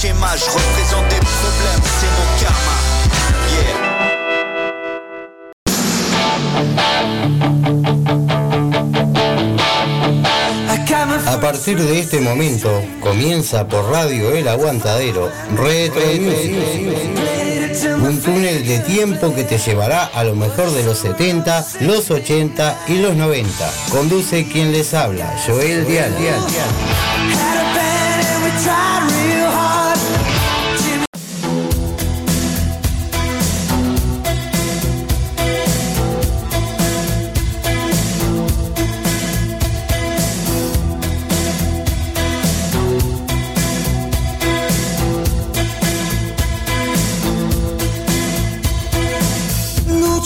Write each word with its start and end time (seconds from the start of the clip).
schémas, 0.00 0.36
je 0.36 0.50
représente 0.50 1.08
des 1.08 1.20
problèmes, 1.20 1.84
c'est 1.98 2.12
mon 2.16 2.28
karma. 2.40 2.82
A 11.26 11.38
partir 11.40 11.76
de 11.76 11.98
este 11.98 12.20
momento 12.20 12.70
comienza 13.00 13.66
por 13.66 13.90
radio 13.90 14.32
El 14.32 14.46
Aguantadero 14.48 15.30
Retro 15.56 16.02
Un 18.00 18.20
túnel 18.20 18.66
de 18.66 18.78
tiempo 18.80 19.34
que 19.34 19.44
te 19.44 19.58
llevará 19.58 20.04
a 20.04 20.24
lo 20.24 20.34
mejor 20.34 20.70
de 20.70 20.84
los 20.84 20.98
70, 20.98 21.66
los 21.80 22.10
80 22.10 22.84
y 22.88 22.98
los 22.98 23.16
90. 23.16 23.72
Conduce 23.90 24.46
quien 24.46 24.72
les 24.72 24.94
habla, 24.94 25.34
Joel 25.46 25.86
Dial. 25.86 26.14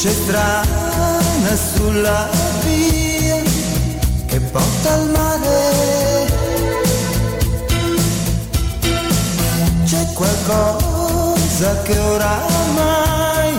Luce 0.06 0.10
strana 0.10 1.56
sulla 1.74 2.28
via 2.64 3.42
che 4.26 4.40
porta 4.40 4.92
al 4.92 5.08
mare. 5.08 6.26
C'è 9.84 10.06
qualcosa 10.14 11.82
che 11.82 11.98
oramai 11.98 13.58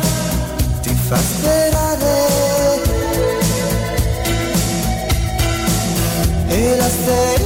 ti 0.81 0.95
fa 1.08 1.17
sperare. 1.17 2.26
E 6.48 6.76
la 6.78 6.89
stella 6.89 7.36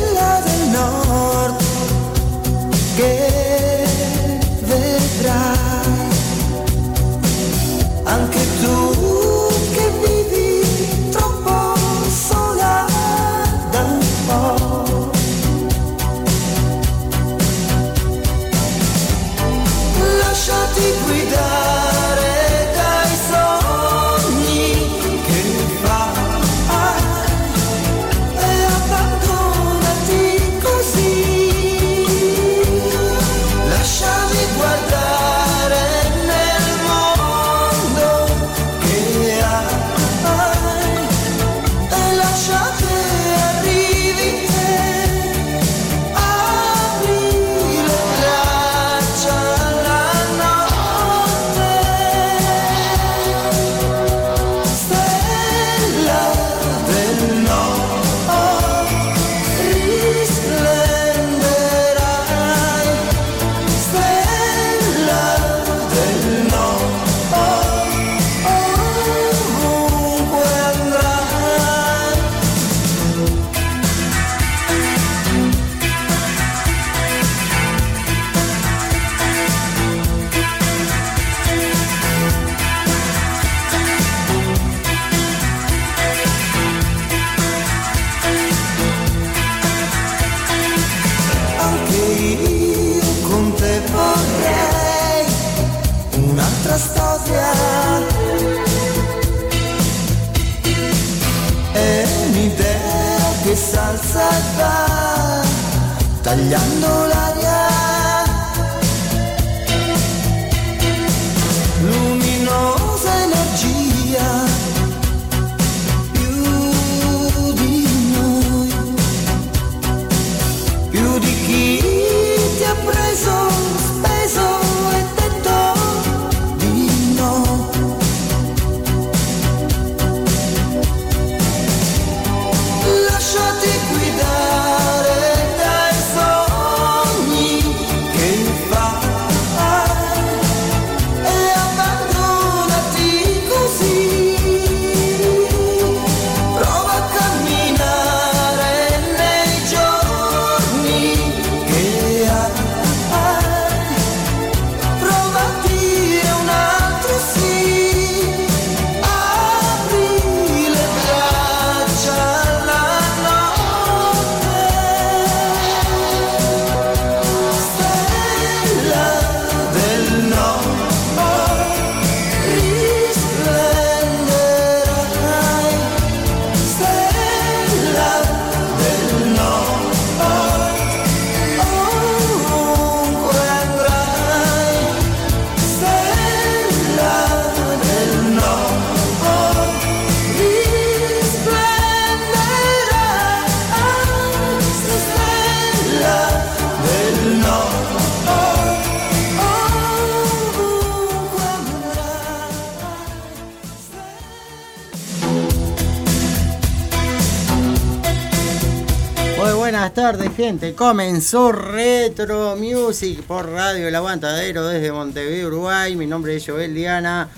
buenas 209.81 209.95
tardes, 209.95 210.35
gente. 210.35 210.75
Comenzó 210.75 211.51
Retro 211.51 212.55
Music 212.55 213.23
por 213.23 213.49
Radio 213.49 213.87
El 213.87 213.95
Aguantadero 213.95 214.67
desde 214.67 214.91
Montevideo, 214.91 215.47
Uruguay. 215.47 215.95
Mi 215.95 216.05
nombre 216.05 216.35
es 216.35 216.45
Joel 216.45 216.75
Diana, 216.75 217.29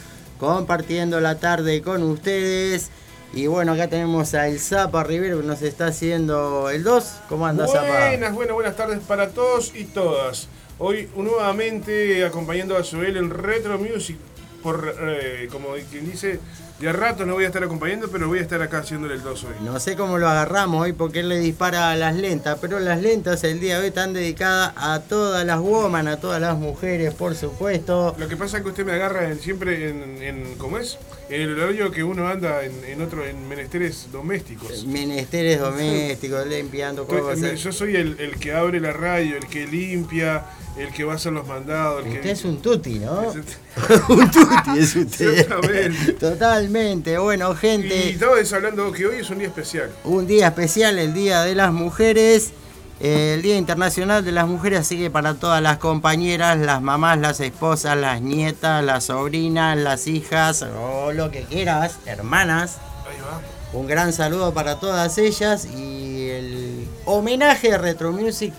compartiendo 0.42 1.22
la 1.22 1.40
tarde 1.40 1.82
con 1.82 2.04
ustedes. 2.04 2.90
Y 3.34 3.48
bueno, 3.48 3.72
acá 3.72 3.88
tenemos 3.88 4.34
a 4.34 4.50
El 4.50 4.60
Zapa 4.60 5.06
Rivero 5.06 5.40
que 5.40 5.48
nos 5.48 5.62
está 5.62 5.88
haciendo 5.88 6.70
el 6.70 6.84
2. 6.84 7.14
¿Cómo 7.30 7.48
anda, 7.48 7.66
Zapa? 7.66 7.88
Buenas, 7.88 8.34
buenas, 8.34 8.54
buenas 8.54 8.76
tardes 8.76 9.00
para 9.08 9.30
todos 9.30 9.74
y 9.74 9.86
todas. 9.86 10.50
Hoy 10.80 11.08
nuevamente 11.16 12.26
acompañando 12.26 12.76
a 12.76 12.84
Joel 12.84 13.16
en 13.16 13.30
Retro 13.30 13.80
Music. 13.80 14.18
Por, 14.62 14.94
eh, 15.00 15.48
como 15.50 15.70
quien 15.90 16.12
dice, 16.12 16.42
de 16.84 16.90
a 16.90 16.94
rato 16.94 17.26
no 17.26 17.34
voy 17.36 17.46
a 17.46 17.48
estar 17.48 17.64
acompañando, 17.64 18.10
pero 18.10 18.28
voy 18.28 18.40
a 18.40 18.42
estar 18.42 18.62
acá 18.62 18.80
haciéndole 18.80 19.14
el 19.16 19.24
2 19.24 19.44
hoy. 19.46 19.54
No 19.62 19.80
sé 19.80 19.96
cómo 19.96 20.18
lo 20.18 20.28
agarramos 20.28 20.82
hoy 20.84 20.92
porque 20.94 21.22
él 21.22 21.30
le 21.30 21.40
dispara 21.40 21.92
a 21.92 21.96
las 21.96 22.16
lentas, 22.16 22.58
pero 22.60 22.80
las 22.80 23.02
lentas 23.02 23.44
el 23.46 23.60
día 23.60 23.76
de 23.76 23.82
hoy 23.84 23.88
están 23.88 24.12
dedicadas 24.14 24.74
a 24.76 25.00
todas 25.08 25.46
las 25.46 25.60
woman, 25.60 26.08
a 26.08 26.18
todas 26.18 26.42
las 26.42 26.58
mujeres, 26.58 27.14
por 27.14 27.36
supuesto. 27.36 28.16
Lo 28.20 28.28
que 28.28 28.36
pasa 28.36 28.58
es 28.58 28.64
que 28.64 28.70
usted 28.70 28.86
me 28.86 28.92
agarra 28.92 29.30
en- 29.30 29.40
siempre 29.40 29.90
en, 29.90 30.22
en- 30.22 30.56
¿cómo 30.58 30.78
es? 30.78 30.98
En 31.30 31.42
el 31.42 31.58
horario 31.60 31.90
que 31.92 32.04
uno 32.04 32.28
anda 32.28 32.64
en, 32.66 32.74
en 32.86 33.02
otro, 33.02 33.26
en 33.26 33.48
menesteres 33.48 34.10
domésticos. 34.12 34.86
Menesteres 34.86 35.60
domésticos, 35.62 36.46
limpiando 36.48 37.08
cosas. 37.08 37.60
yo 37.60 37.72
soy 37.72 37.96
el, 37.96 38.20
el 38.20 38.36
que 38.40 38.54
abre 38.54 38.80
la 38.82 38.92
radio, 38.92 39.38
el 39.38 39.48
que 39.48 39.66
limpia, 39.66 40.44
el 40.78 40.92
que 40.92 41.04
va 41.04 41.14
a 41.14 41.16
hacer 41.18 41.32
los 41.34 41.46
mandados. 41.48 42.02
El 42.06 42.08
Usted 42.10 42.22
que... 42.22 42.32
es 42.32 42.46
un 42.46 42.62
tuti, 42.62 43.00
¿no? 43.00 43.22
Un 44.10 44.32
tuti 44.32 44.80
es 44.80 44.96
usted. 44.96 45.40
Exactamente. 45.40 46.14
Totalmente. 46.14 47.18
Bueno, 47.18 47.52
Y 47.54 47.56
gente, 47.58 48.10
estabas 48.10 48.52
hablando 48.54 48.92
que 48.92 49.06
hoy 49.08 49.20
es 49.20 49.30
un 49.30 49.40
día 49.40 49.48
especial. 49.48 49.92
un 50.04 50.26
día 50.28 50.48
especial, 50.48 50.98
el 51.00 51.14
Día 51.14 51.42
de 51.44 51.56
las 51.56 51.72
Mujeres. 51.72 52.52
eh, 53.00 53.34
El 53.36 53.42
Día 53.42 53.58
Internacional 53.58 54.24
de 54.24 54.32
las 54.32 54.48
Mujeres, 54.48 54.80
así 54.82 54.98
que 54.98 55.10
para 55.12 55.34
todas 55.36 55.62
las 55.62 55.78
compañeras, 55.78 56.58
las 56.60 56.82
mamás, 56.82 57.18
las 57.20 57.40
esposas, 57.40 57.98
las 57.98 58.22
nietas, 58.22 58.84
las 58.84 59.06
sobrinas, 59.06 59.78
las 59.78 60.08
hijas, 60.08 60.64
o 60.80 61.12
lo 61.12 61.30
que 61.32 61.42
quieras, 61.44 61.98
hermanas, 62.06 62.78
Ahí 63.08 63.18
va. 63.22 63.42
Un 63.78 63.88
gran 63.88 64.14
saludo 64.14 64.54
para 64.54 64.80
todas 64.80 65.18
ellas 65.18 65.66
y 65.66 66.30
el 66.30 66.88
homenaje 67.06 67.72
de 67.72 67.78
Retro 67.80 68.12
Music 68.12 68.54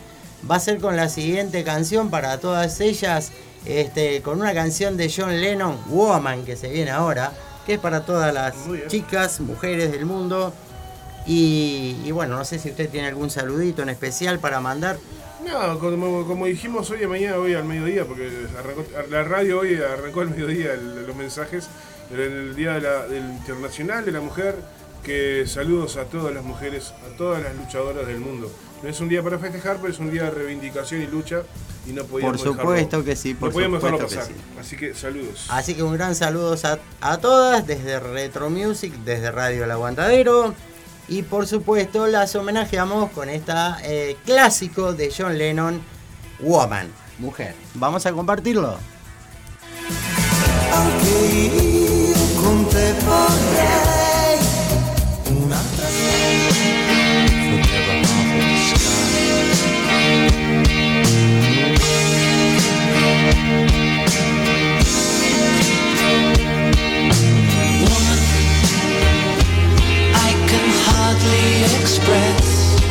va 0.50 0.56
a 0.56 0.60
ser 0.60 0.78
con 0.78 0.96
la 0.96 1.08
siguiente 1.08 1.64
canción 1.64 2.10
para 2.10 2.38
todas 2.38 2.80
ellas, 2.80 3.32
este, 3.66 4.20
con 4.22 4.40
una 4.40 4.52
canción 4.54 4.96
de 4.96 5.12
John 5.14 5.40
Lennon, 5.40 5.78
Woman, 5.88 6.44
que 6.44 6.56
se 6.56 6.68
viene 6.68 6.90
ahora, 6.90 7.32
que 7.66 7.74
es 7.74 7.78
para 7.80 8.04
todas 8.04 8.32
las 8.34 8.54
chicas, 8.88 9.40
mujeres 9.40 9.90
del 9.92 10.04
mundo. 10.06 10.52
Y, 11.26 11.96
y 12.04 12.10
bueno, 12.10 12.36
no 12.36 12.44
sé 12.44 12.58
si 12.58 12.68
usted 12.70 12.88
tiene 12.90 13.08
algún 13.08 13.30
saludito 13.30 13.82
en 13.82 13.88
especial 13.88 14.38
para 14.38 14.60
mandar. 14.60 14.98
No, 15.46 15.78
como, 15.78 16.26
como 16.26 16.46
dijimos 16.46 16.90
hoy 16.90 16.98
de 16.98 17.06
mañana, 17.06 17.36
hoy 17.36 17.54
al 17.54 17.64
mediodía, 17.64 18.04
porque 18.04 18.30
arrancó, 18.58 18.84
la 19.10 19.24
radio 19.24 19.60
hoy 19.60 19.76
arrancó 19.76 20.20
al 20.20 20.30
mediodía 20.30 20.72
el- 20.74 21.06
los 21.06 21.16
mensajes, 21.16 21.68
en 22.10 22.20
el 22.20 22.54
Día 22.56 22.74
de 22.74 22.80
la- 22.82 23.06
del 23.06 23.24
Internacional 23.24 24.04
de 24.04 24.12
la 24.12 24.20
Mujer, 24.20 24.56
que 25.02 25.44
saludos 25.46 25.96
a 25.96 26.04
todas 26.04 26.34
las 26.34 26.44
mujeres, 26.44 26.92
a 27.10 27.16
todas 27.16 27.42
las 27.42 27.54
luchadoras 27.56 28.06
del 28.06 28.18
mundo. 28.20 28.50
No 28.84 28.90
es 28.90 29.00
un 29.00 29.08
día 29.08 29.22
para 29.22 29.38
festejar, 29.38 29.78
pero 29.78 29.90
es 29.90 29.98
un 29.98 30.10
día 30.10 30.24
de 30.24 30.30
reivindicación 30.30 31.00
y 31.00 31.06
lucha 31.06 31.42
y 31.86 31.92
no 31.92 32.04
podíamos 32.04 32.36
Por 32.36 32.48
supuesto 32.52 32.98
dejarlo, 32.98 33.04
que 33.06 33.16
sí, 33.16 33.32
por 33.32 33.48
no 33.48 33.54
podíamos 33.54 33.82
dejarlo 33.82 34.06
supuesto 34.06 34.30
pasar. 34.30 34.54
que 34.54 34.60
Así 34.60 34.76
que 34.76 34.94
saludos. 34.94 35.46
Así 35.48 35.74
que 35.74 35.82
un 35.82 35.94
gran 35.94 36.14
saludo 36.14 36.54
a, 36.62 36.78
a 37.00 37.16
todas 37.16 37.66
desde 37.66 37.98
Retro 37.98 38.50
Music, 38.50 38.92
desde 39.06 39.30
Radio 39.30 39.64
El 39.64 39.70
Aguantadero. 39.70 40.52
Y 41.08 41.22
por 41.22 41.46
supuesto 41.46 42.06
las 42.08 42.36
homenajeamos 42.36 43.10
con 43.12 43.30
esta 43.30 43.78
eh, 43.84 44.18
clásico 44.26 44.92
de 44.92 45.10
John 45.16 45.38
Lennon, 45.38 45.80
Woman, 46.40 46.88
mujer. 47.18 47.54
Vamos 47.72 48.04
a 48.04 48.12
compartirlo. 48.12 48.76
Express 72.04 72.82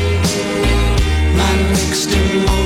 my 1.37 1.55
mixed 1.69 2.09
emotions 2.09 2.62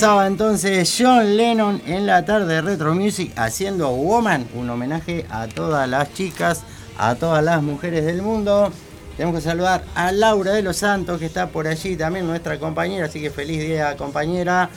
pasaba 0.00 0.26
entonces 0.26 0.96
John 0.98 1.36
Lennon 1.36 1.82
en 1.84 2.06
la 2.06 2.24
tarde 2.24 2.54
de 2.54 2.62
Retro 2.62 2.94
Music 2.94 3.34
haciendo 3.36 3.90
Woman, 3.90 4.48
un 4.54 4.70
homenaje 4.70 5.26
a 5.28 5.46
todas 5.46 5.86
las 5.86 6.14
chicas, 6.14 6.62
a 6.96 7.16
todas 7.16 7.44
las 7.44 7.62
mujeres 7.62 8.06
del 8.06 8.22
mundo. 8.22 8.72
Tenemos 9.18 9.38
que 9.38 9.46
saludar 9.46 9.84
a 9.94 10.10
Laura 10.10 10.52
de 10.52 10.62
los 10.62 10.78
Santos, 10.78 11.18
que 11.18 11.26
está 11.26 11.50
por 11.50 11.66
allí 11.66 11.96
también, 11.96 12.26
nuestra 12.26 12.58
compañera, 12.58 13.08
así 13.08 13.20
que 13.20 13.28
feliz 13.28 13.60
día 13.60 13.94
compañera. 13.98 14.70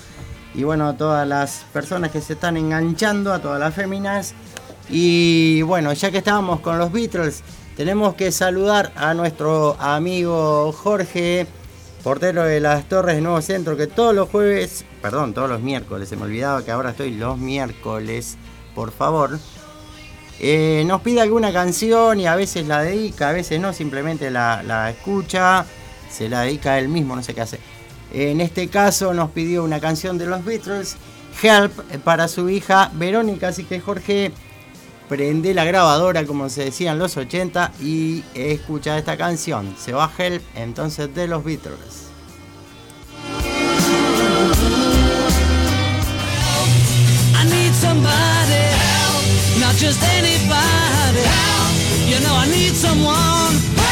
Y 0.54 0.64
bueno, 0.66 0.90
a 0.90 0.98
todas 0.98 1.26
las 1.26 1.64
personas 1.72 2.12
que 2.12 2.20
se 2.20 2.34
están 2.34 2.58
enganchando, 2.58 3.32
a 3.32 3.40
todas 3.40 3.62
las 3.62 3.74
féminas. 3.74 4.34
Y 4.90 5.62
bueno, 5.62 5.94
ya 5.94 6.12
que 6.12 6.18
estábamos 6.18 6.60
con 6.60 6.78
los 6.78 6.92
Beatles, 6.92 7.44
tenemos 7.78 8.16
que 8.16 8.30
saludar 8.34 8.92
a 8.98 9.14
nuestro 9.14 9.78
amigo 9.80 10.74
Jorge, 10.74 11.48
portero 12.04 12.44
de 12.44 12.60
las 12.60 12.88
Torres 12.90 13.16
de 13.16 13.22
Nuevo 13.22 13.42
Centro, 13.42 13.78
que 13.78 13.88
todos 13.88 14.14
los 14.14 14.30
jueves, 14.30 14.84
perdón, 15.02 15.34
todos 15.34 15.50
los 15.50 15.62
miércoles, 15.62 16.10
se 16.10 16.18
me 16.18 16.24
olvidaba 16.24 16.64
que 16.64 16.72
ahora 16.72 16.92
estoy 16.92 17.12
los 17.12 17.38
miércoles, 17.38 18.38
por 18.76 18.92
favor, 18.92 19.40
eh, 20.40 20.84
nos 20.86 21.02
pide 21.02 21.22
alguna 21.22 21.54
canción 21.54 22.20
y 22.20 22.28
a 22.28 22.36
veces 22.36 22.68
la 22.68 22.82
dedica, 22.82 23.30
a 23.30 23.34
veces 23.34 23.60
no, 23.62 23.72
simplemente 23.72 24.30
la, 24.30 24.62
la 24.64 24.90
escucha, 24.90 25.66
se 26.12 26.28
la 26.28 26.42
dedica 26.42 26.78
él 26.78 26.90
mismo, 26.90 27.16
no 27.16 27.24
sé 27.24 27.34
qué 27.34 27.42
hace. 27.42 27.60
En 28.12 28.42
este 28.42 28.68
caso 28.68 29.14
nos 29.14 29.32
pidió 29.32 29.64
una 29.64 29.80
canción 29.80 30.18
de 30.18 30.26
los 30.26 30.44
Beatles, 30.44 30.98
Help, 31.42 31.72
para 32.04 32.28
su 32.28 32.50
hija 32.50 32.92
Verónica, 32.94 33.48
así 33.48 33.64
que 33.64 33.80
Jorge, 33.80 34.32
prende 35.16 35.54
la 35.54 35.64
grabadora, 35.64 36.26
como 36.26 36.50
se 36.50 36.66
decía 36.66 36.94
en 36.94 36.98
los 36.98 37.16
80, 37.18 37.74
y 37.82 38.24
escucha 38.34 38.98
esta 38.98 39.16
canción. 39.16 39.76
Se 39.78 39.94
va 39.94 40.12
Help, 40.18 40.42
entonces 40.56 41.14
de 41.14 41.28
los 41.28 41.44
Beatles. 41.44 42.08
Help, 48.74 49.60
not 49.60 49.76
just 49.76 50.02
anybody 50.02 51.22
help. 51.22 51.74
You 52.10 52.20
know 52.26 52.34
I 52.34 52.48
need 52.50 52.74
someone 52.74 53.83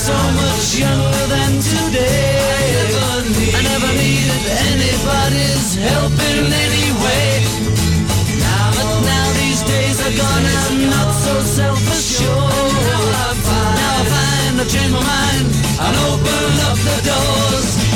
so 0.00 0.16
much 0.16 0.80
younger 0.80 1.26
than 1.28 1.60
today, 1.60 2.72
I 3.52 3.60
never 3.68 3.92
needed 4.00 4.44
anybody's 4.72 5.74
help 5.76 6.16
in 6.32 6.48
any 6.48 6.88
way. 7.04 7.44
Now, 8.40 8.72
but 8.76 9.04
now 9.04 9.26
these 9.36 9.60
days 9.60 10.00
are 10.00 10.16
gone, 10.16 10.46
I'm 10.64 10.88
not 10.88 11.12
so 11.12 11.34
self-assured. 11.40 12.72
Now 12.88 13.02
I 13.12 13.34
find, 13.44 13.76
now 13.76 14.00
I 14.00 14.04
find 14.14 14.60
I've 14.60 14.70
changed 14.72 14.94
my 14.96 15.04
mind. 15.04 15.46
I'll 15.84 16.14
open 16.14 16.52
up 16.64 16.78
the 16.80 16.96
doors. 17.04 17.89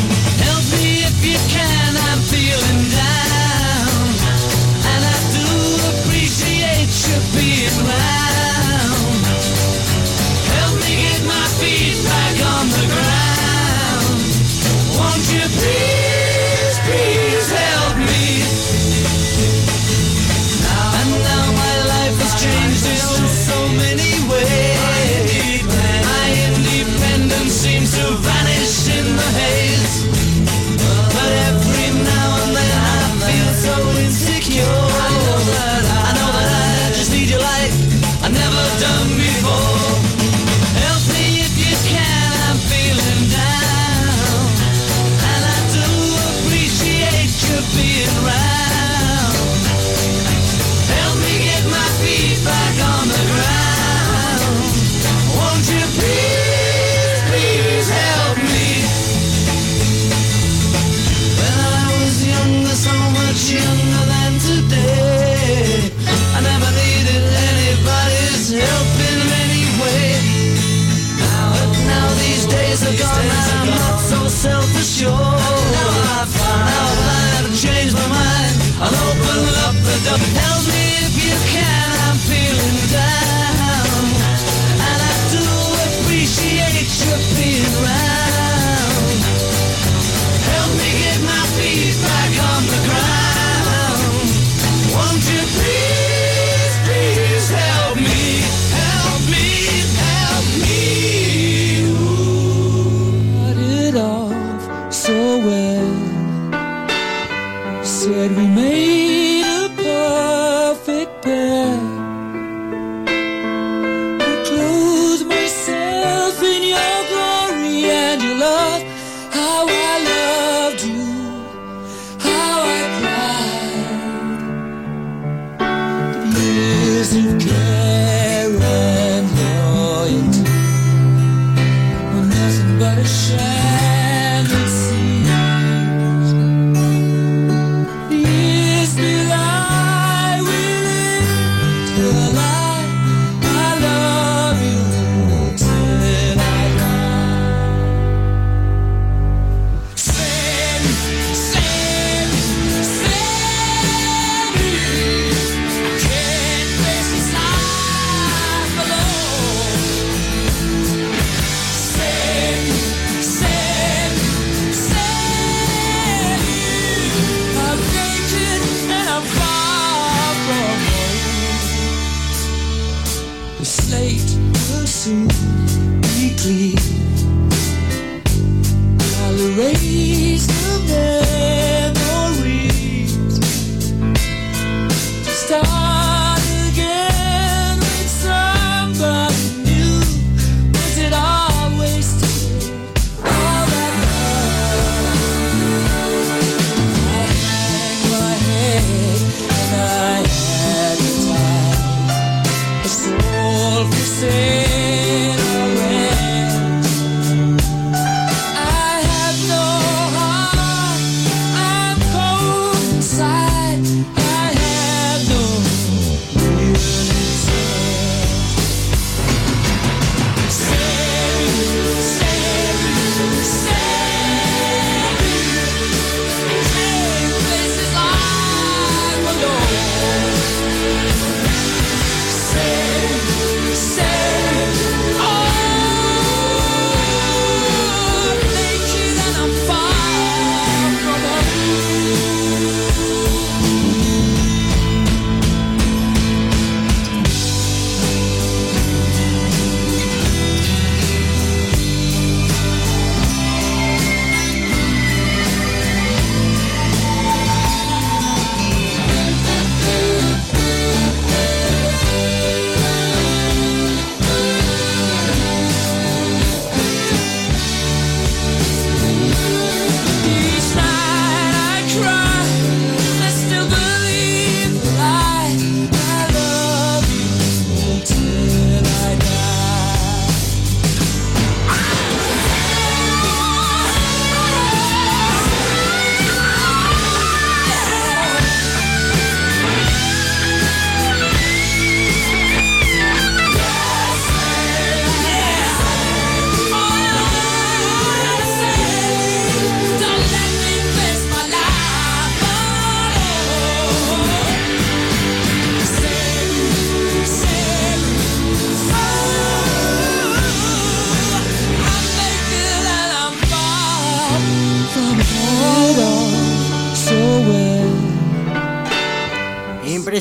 Years 127.14 127.44
of 127.44 127.93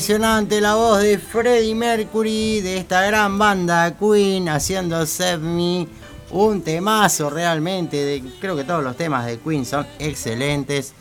Impresionante 0.04 0.60
la 0.60 0.74
voz 0.74 1.00
de 1.00 1.16
Freddie 1.16 1.74
Mercury 1.74 2.60
de 2.60 2.76
esta 2.76 3.06
gran 3.06 3.38
banda 3.38 3.96
Queen 3.96 4.50
haciendo 4.50 5.06
Save 5.06 5.38
Me. 5.38 5.88
Un 6.30 6.60
temazo 6.60 7.30
realmente. 7.30 8.04
De, 8.04 8.22
creo 8.38 8.54
que 8.54 8.64
todos 8.64 8.84
los 8.84 8.98
temas 8.98 9.24
de 9.24 9.38
Queen 9.38 9.64
son 9.64 9.86
excelentes. 9.98 10.92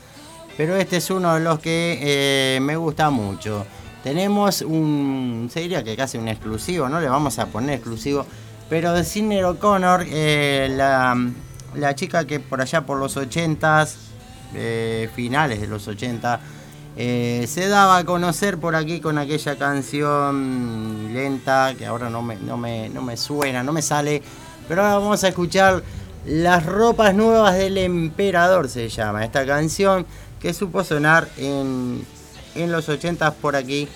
Pero 0.56 0.78
este 0.78 0.96
es 0.96 1.10
uno 1.10 1.34
de 1.34 1.42
los 1.42 1.60
que 1.60 2.00
eh, 2.02 2.60
me 2.62 2.78
gusta 2.78 3.10
mucho. 3.10 3.66
Tenemos 4.06 4.62
un, 4.62 5.50
se 5.52 5.60
diría 5.60 5.84
que 5.84 5.98
casi 5.98 6.18
un 6.18 6.30
exclusivo, 6.30 6.88
no 6.88 7.02
le 7.02 7.10
vamos 7.10 7.40
a 7.40 7.48
poner 7.48 7.76
exclusivo, 7.76 8.26
pero 8.70 8.94
de 8.94 9.04
Sidney 9.04 9.44
O'Connor, 9.44 10.06
eh, 10.08 10.70
la, 10.72 11.14
la 11.76 11.94
chica 11.94 12.26
que 12.26 12.40
por 12.40 12.62
allá 12.62 12.86
por 12.86 12.98
los 13.00 13.18
80s, 13.18 13.96
eh, 14.54 15.10
finales 15.14 15.60
de 15.60 15.68
los 15.68 15.86
80, 15.90 16.40
eh, 16.96 17.46
se 17.48 17.68
daba 17.68 17.98
a 17.98 18.06
conocer 18.06 18.60
por 18.60 18.76
aquí 18.76 19.00
con 19.00 19.18
aquella 19.18 19.58
canción 19.58 21.12
lenta 21.14 21.74
que 21.78 21.86
ahora 21.86 22.10
no 22.10 22.22
me, 22.22 22.36
no, 22.36 22.58
me, 22.58 22.90
no 22.90 23.02
me 23.02 23.18
suena, 23.18 23.64
no 23.64 23.74
me 23.74 23.82
sale, 23.82 24.22
pero 24.68 24.84
ahora 24.84 25.00
vamos 25.00 25.24
a 25.24 25.30
escuchar 25.30 25.84
Las 26.26 26.66
ropas 26.66 27.14
nuevas 27.14 27.58
del 27.58 27.78
emperador, 27.78 28.70
se 28.70 28.88
llama 28.90 29.26
esta 29.26 29.46
canción 29.46 30.06
que 30.40 30.54
supo 30.54 30.84
sonar 30.84 31.28
en, 31.38 32.06
en 32.56 32.72
los 32.72 32.88
80 32.88 33.34
por 33.36 33.56
aquí. 33.56 33.88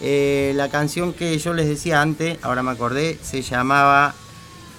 Eh, 0.00 0.52
la 0.56 0.68
canción 0.68 1.12
que 1.12 1.38
yo 1.38 1.52
les 1.54 1.68
decía 1.68 2.00
antes, 2.00 2.38
ahora 2.42 2.62
me 2.62 2.70
acordé, 2.70 3.18
se 3.22 3.42
llamaba 3.42 4.14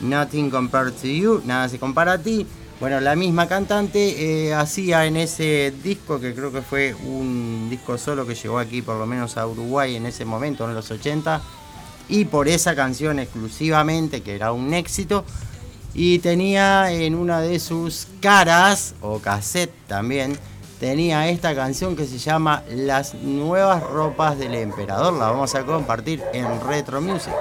Nothing 0.01 0.49
Compared 0.49 0.93
to 0.93 1.07
You, 1.07 1.41
nada 1.45 1.69
se 1.69 1.77
compara 1.77 2.13
a 2.13 2.17
ti. 2.17 2.47
Bueno, 2.79 2.99
la 2.99 3.15
misma 3.15 3.47
cantante 3.47 4.47
eh, 4.47 4.53
hacía 4.53 5.05
en 5.05 5.15
ese 5.15 5.73
disco, 5.81 6.19
que 6.19 6.35
creo 6.35 6.51
que 6.51 6.61
fue 6.61 6.93
un 6.93 7.67
disco 7.69 7.97
solo 7.97 8.27
que 8.27 8.35
llegó 8.35 8.59
aquí 8.59 8.81
por 8.81 8.97
lo 8.97 9.05
menos 9.05 9.37
a 9.37 9.47
Uruguay 9.47 9.95
en 9.95 10.05
ese 10.05 10.25
momento, 10.25 10.67
en 10.67 10.75
los 10.75 10.91
80, 10.91 11.41
y 12.09 12.25
por 12.25 12.49
esa 12.49 12.75
canción 12.75 13.19
exclusivamente, 13.19 14.21
que 14.21 14.35
era 14.35 14.51
un 14.51 14.73
éxito, 14.73 15.23
y 15.93 16.19
tenía 16.19 16.91
en 16.91 17.15
una 17.15 17.39
de 17.39 17.61
sus 17.61 18.07
caras, 18.19 18.95
o 18.99 19.19
cassette 19.19 19.71
también, 19.87 20.37
tenía 20.77 21.29
esta 21.29 21.55
canción 21.55 21.95
que 21.95 22.05
se 22.05 22.17
llama 22.17 22.63
Las 22.69 23.13
nuevas 23.13 23.81
ropas 23.81 24.37
del 24.37 24.53
emperador. 24.53 25.13
La 25.13 25.31
vamos 25.31 25.55
a 25.55 25.65
compartir 25.65 26.21
en 26.33 26.59
Retro 26.59 26.99
Music. 26.99 27.33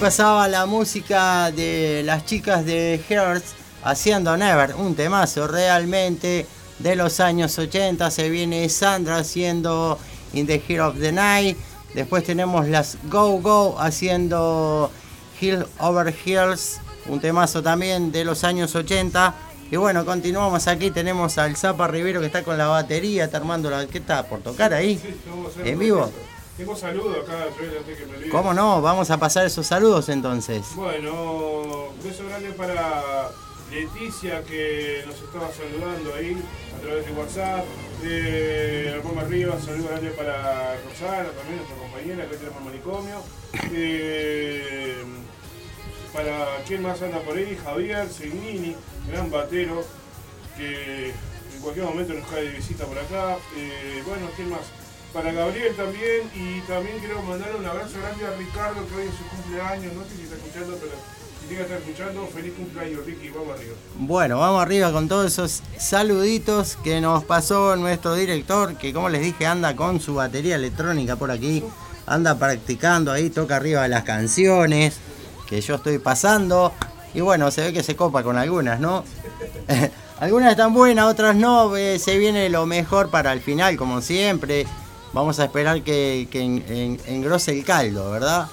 Pasaba 0.00 0.48
la 0.48 0.66
música 0.66 1.50
de 1.50 2.02
las 2.04 2.26
chicas 2.26 2.66
de 2.66 3.00
Hertz 3.08 3.54
haciendo 3.82 4.36
Never, 4.36 4.74
un 4.74 4.94
temazo 4.94 5.46
realmente 5.46 6.46
de 6.78 6.96
los 6.96 7.20
años 7.20 7.58
80. 7.58 8.10
Se 8.10 8.28
viene 8.28 8.68
Sandra 8.68 9.18
haciendo 9.18 9.98
In 10.34 10.46
the 10.46 10.60
Heat 10.60 10.80
of 10.80 11.00
the 11.00 11.10
Night. 11.10 11.56
Después 11.94 12.22
tenemos 12.24 12.68
las 12.68 12.98
Go 13.04 13.40
Go 13.40 13.76
haciendo 13.80 14.90
Hill 15.40 15.64
Over 15.78 16.14
Hills, 16.24 16.80
un 17.06 17.20
temazo 17.20 17.62
también 17.62 18.12
de 18.12 18.24
los 18.24 18.44
años 18.44 18.74
80. 18.74 19.34
Y 19.70 19.76
bueno, 19.76 20.04
continuamos 20.04 20.68
aquí. 20.68 20.90
Tenemos 20.90 21.38
al 21.38 21.56
Zapa 21.56 21.88
Rivero 21.88 22.20
que 22.20 22.26
está 22.26 22.42
con 22.42 22.58
la 22.58 22.66
batería, 22.66 23.24
está 23.24 23.40
la. 23.40 23.86
¿Qué 23.86 23.98
está? 23.98 24.26
¿Por 24.26 24.40
tocar 24.40 24.74
ahí? 24.74 25.00
¿En 25.64 25.78
vivo? 25.78 26.10
Tengo 26.56 26.76
saludos 26.76 27.16
acá, 27.24 27.46
yo 27.60 27.78
antes 27.78 27.98
que 27.98 28.06
me 28.06 28.16
olvide. 28.16 28.30
¿Cómo 28.30 28.54
no? 28.54 28.80
Vamos 28.80 29.10
a 29.10 29.18
pasar 29.18 29.44
esos 29.44 29.66
saludos 29.66 30.08
entonces. 30.08 30.64
Bueno, 30.76 31.88
beso 32.02 32.24
grande 32.28 32.50
para 32.50 33.30
Leticia 33.72 34.40
que 34.44 35.02
nos 35.04 35.16
estaba 35.16 35.50
saludando 35.52 36.14
ahí 36.14 36.40
a 36.76 36.80
través 36.80 37.06
de 37.06 37.12
WhatsApp. 37.12 37.64
Eh, 38.04 39.00
Roma 39.02 39.22
Arriba, 39.22 39.58
saludos 39.60 39.90
grande 39.90 40.10
para 40.10 40.76
Rosana, 40.84 41.30
también 41.30 41.56
nuestra 41.56 41.76
compañera 41.76 42.28
que 42.30 42.36
tenemos 42.36 42.58
en 42.58 42.64
manicomio. 42.64 43.22
Eh, 43.72 45.02
para 46.12 46.62
quién 46.68 46.82
más 46.82 47.02
anda 47.02 47.18
por 47.18 47.36
ahí, 47.36 47.58
Javier 47.64 48.08
Segnini, 48.08 48.76
gran 49.10 49.28
batero, 49.28 49.82
que 50.56 51.08
en 51.08 51.60
cualquier 51.60 51.86
momento 51.86 52.14
nos 52.14 52.28
cae 52.28 52.44
de 52.44 52.50
visita 52.50 52.84
por 52.84 52.96
acá. 52.96 53.38
Eh, 53.56 54.04
bueno, 54.06 54.28
quién 54.36 54.50
más. 54.50 54.60
Para 55.14 55.30
Gabriel 55.30 55.72
también, 55.76 56.28
y 56.34 56.60
también 56.62 56.98
quiero 56.98 57.22
mandar 57.22 57.54
un 57.56 57.64
abrazo 57.64 58.00
grande 58.02 58.26
a 58.26 58.36
Ricardo 58.36 58.84
que 58.88 58.96
hoy 58.96 59.06
es 59.06 59.14
su 59.14 59.24
cumpleaños, 59.28 59.92
no 59.94 60.02
sé 60.02 60.16
si 60.16 60.22
está 60.22 60.34
escuchando, 60.34 60.76
pero 60.80 60.92
si 61.40 61.46
tiene 61.46 61.56
que 61.56 61.62
estar 61.62 61.78
escuchando, 61.78 62.26
feliz 62.26 62.52
cumpleaños 62.54 63.06
Ricky, 63.06 63.28
vamos 63.30 63.56
arriba. 63.56 63.74
Bueno, 63.96 64.38
vamos 64.40 64.60
arriba 64.60 64.90
con 64.90 65.06
todos 65.06 65.32
esos 65.32 65.62
saluditos 65.78 66.76
que 66.82 67.00
nos 67.00 67.22
pasó 67.22 67.76
nuestro 67.76 68.16
director, 68.16 68.76
que 68.76 68.92
como 68.92 69.08
les 69.08 69.22
dije 69.22 69.46
anda 69.46 69.76
con 69.76 70.00
su 70.00 70.16
batería 70.16 70.56
electrónica 70.56 71.14
por 71.14 71.30
aquí, 71.30 71.62
anda 72.06 72.36
practicando 72.36 73.12
ahí, 73.12 73.30
toca 73.30 73.54
arriba 73.54 73.86
las 73.86 74.02
canciones 74.02 74.96
que 75.48 75.60
yo 75.60 75.76
estoy 75.76 75.98
pasando. 75.98 76.72
Y 77.14 77.20
bueno, 77.20 77.52
se 77.52 77.60
ve 77.60 77.72
que 77.72 77.84
se 77.84 77.94
copa 77.94 78.24
con 78.24 78.36
algunas, 78.36 78.80
¿no? 78.80 79.04
algunas 80.18 80.50
están 80.50 80.74
buenas, 80.74 81.06
otras 81.06 81.36
no. 81.36 81.76
eh, 81.76 82.00
se 82.00 82.18
viene 82.18 82.48
lo 82.48 82.66
mejor 82.66 83.10
para 83.10 83.32
el 83.32 83.40
final, 83.40 83.76
como 83.76 84.00
siempre. 84.00 84.66
Vamos 85.14 85.38
a 85.38 85.44
esperar 85.44 85.80
que, 85.82 86.26
que 86.30 86.40
en- 86.40 86.64
en- 86.68 87.00
engrose 87.06 87.52
el 87.52 87.64
caldo, 87.64 88.10
¿verdad? 88.10 88.48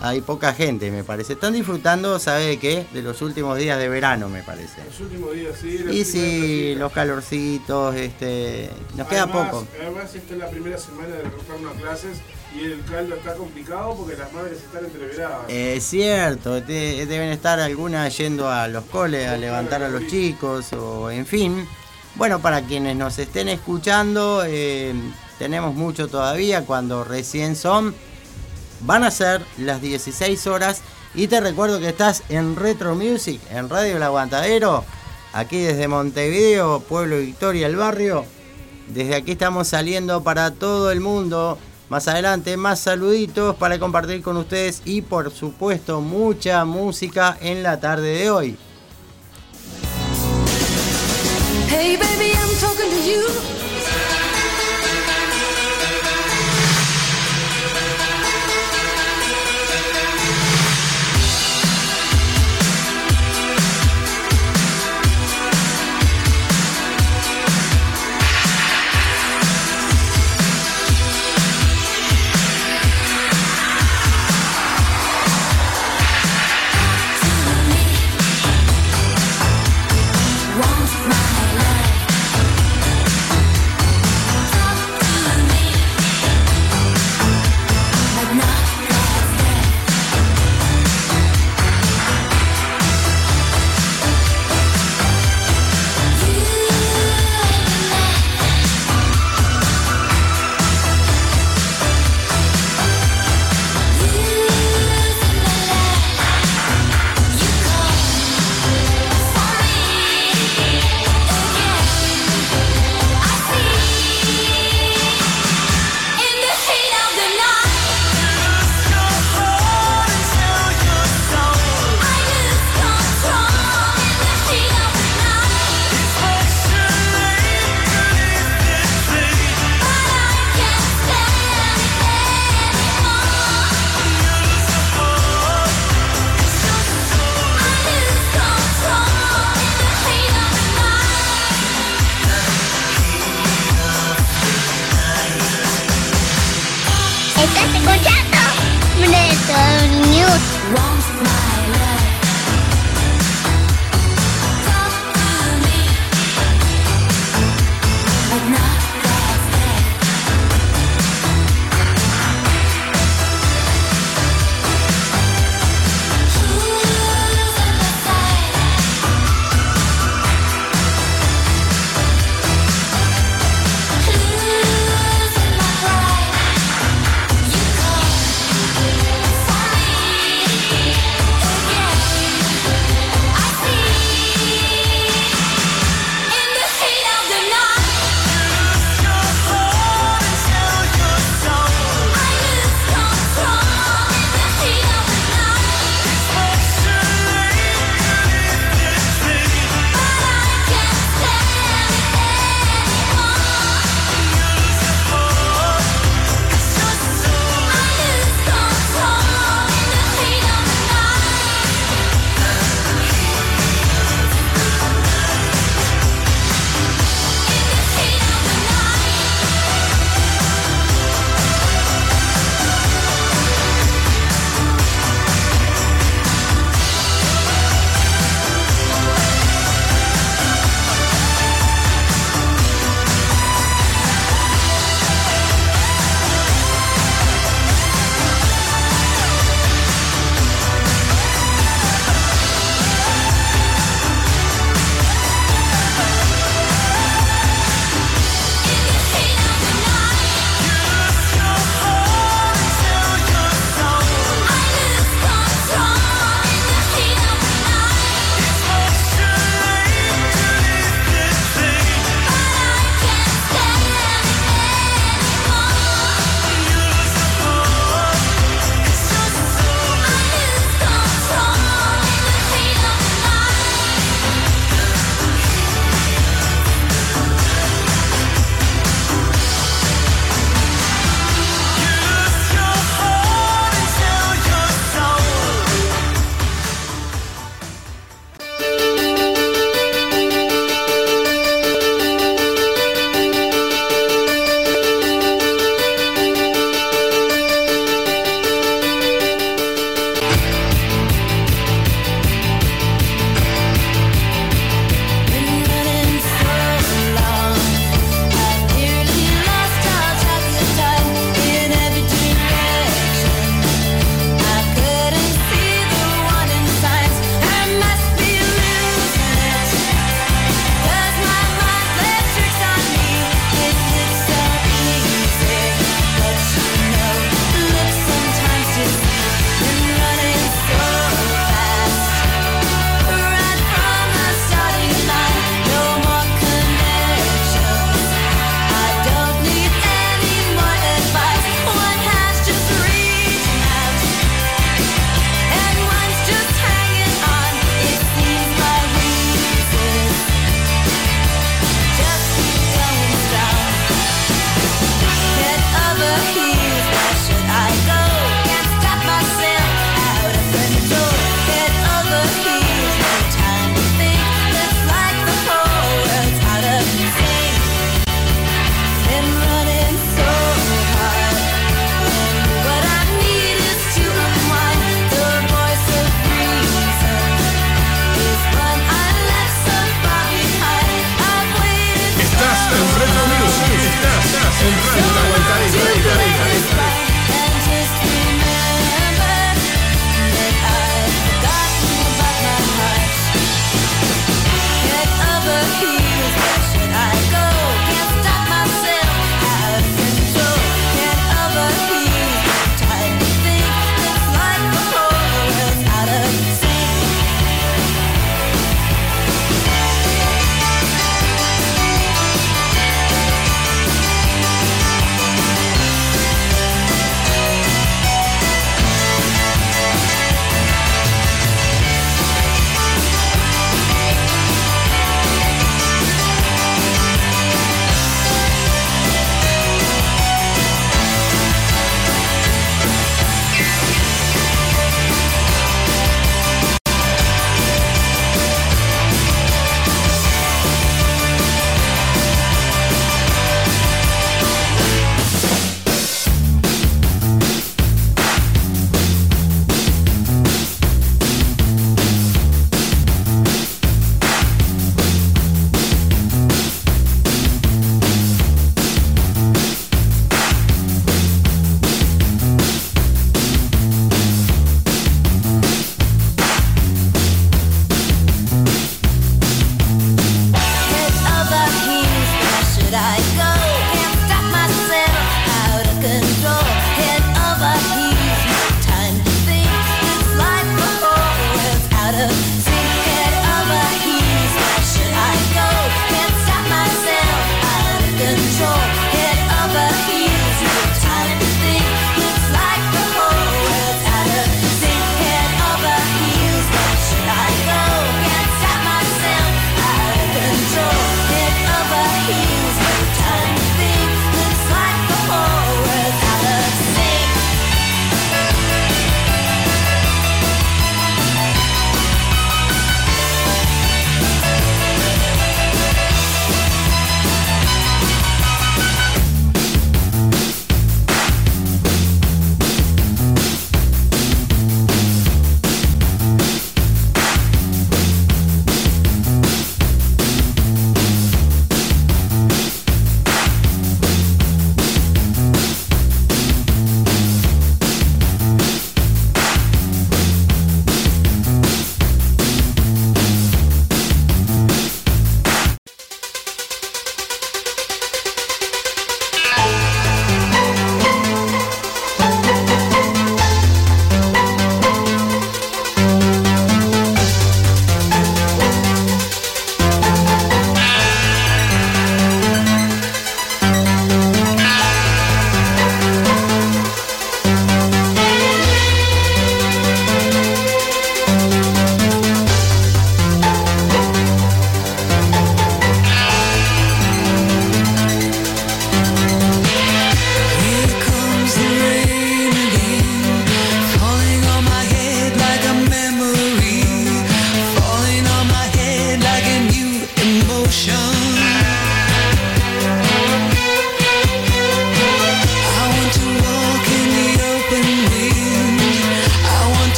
Hay 0.00 0.20
poca 0.20 0.52
gente, 0.54 0.90
me 0.92 1.02
parece. 1.02 1.32
Están 1.32 1.52
disfrutando, 1.54 2.18
¿sabe 2.20 2.46
de 2.46 2.58
qué? 2.58 2.86
De 2.92 3.02
los 3.02 3.20
últimos 3.20 3.58
días 3.58 3.78
de 3.78 3.88
verano, 3.88 4.28
me 4.28 4.42
parece. 4.44 4.84
Los 4.86 5.00
últimos 5.00 5.34
días, 5.34 5.54
sí. 5.60 5.84
Y 5.90 6.04
sí, 6.04 6.74
los 6.76 6.92
calorcitos, 6.92 7.94
este, 7.96 8.70
nos 8.96 9.08
queda 9.08 9.26
poco. 9.26 9.66
Además, 9.80 10.14
esta 10.14 10.34
es 10.34 10.38
la 10.38 10.48
primera 10.50 10.78
semana 10.78 11.08
de 11.16 11.22
retorno 11.22 11.70
a 11.70 11.72
clases 11.72 12.18
y 12.54 12.64
el 12.64 12.84
caldo 12.84 13.16
está 13.16 13.34
complicado 13.34 13.96
porque 13.96 14.16
las 14.16 14.32
madres 14.32 14.58
están 14.58 14.84
entreveradas. 14.84 15.38
Es 15.48 15.82
cierto, 15.84 16.60
de- 16.60 17.06
deben 17.06 17.30
estar 17.30 17.58
algunas 17.58 18.16
yendo 18.16 18.48
a 18.48 18.68
los 18.68 18.84
coles 18.84 19.26
a 19.26 19.36
levantar 19.36 19.82
a 19.82 19.88
los 19.88 20.06
chicos 20.06 20.72
o 20.74 21.10
en 21.10 21.26
fin. 21.26 21.66
Bueno, 22.14 22.38
para 22.40 22.62
quienes 22.62 22.94
nos 22.96 23.18
estén 23.18 23.48
escuchando, 23.48 24.44
eh, 24.46 24.94
tenemos 25.38 25.74
mucho 25.74 26.08
todavía 26.08 26.64
cuando 26.64 27.04
recién 27.04 27.56
son. 27.56 27.94
Van 28.80 29.04
a 29.04 29.10
ser 29.10 29.42
las 29.58 29.80
16 29.80 30.46
horas 30.46 30.82
y 31.14 31.28
te 31.28 31.40
recuerdo 31.40 31.80
que 31.80 31.88
estás 31.88 32.22
en 32.28 32.56
Retro 32.56 32.94
Music, 32.94 33.40
en 33.50 33.68
Radio 33.68 33.96
El 33.96 34.02
Aguantadero, 34.02 34.84
aquí 35.32 35.58
desde 35.58 35.88
Montevideo, 35.88 36.80
Pueblo 36.80 37.18
Victoria, 37.18 37.66
el 37.66 37.76
barrio. 37.76 38.24
Desde 38.88 39.14
aquí 39.14 39.32
estamos 39.32 39.68
saliendo 39.68 40.22
para 40.22 40.50
todo 40.50 40.90
el 40.90 41.00
mundo. 41.00 41.58
Más 41.88 42.08
adelante, 42.08 42.56
más 42.56 42.80
saluditos 42.80 43.54
para 43.56 43.78
compartir 43.78 44.22
con 44.22 44.36
ustedes 44.36 44.82
y 44.84 45.02
por 45.02 45.30
supuesto 45.30 46.00
mucha 46.00 46.64
música 46.64 47.36
en 47.40 47.62
la 47.62 47.78
tarde 47.78 48.18
de 48.18 48.30
hoy. 48.30 48.56
Hey, 51.68 51.96
baby, 51.96 52.32
I'm 52.32 53.73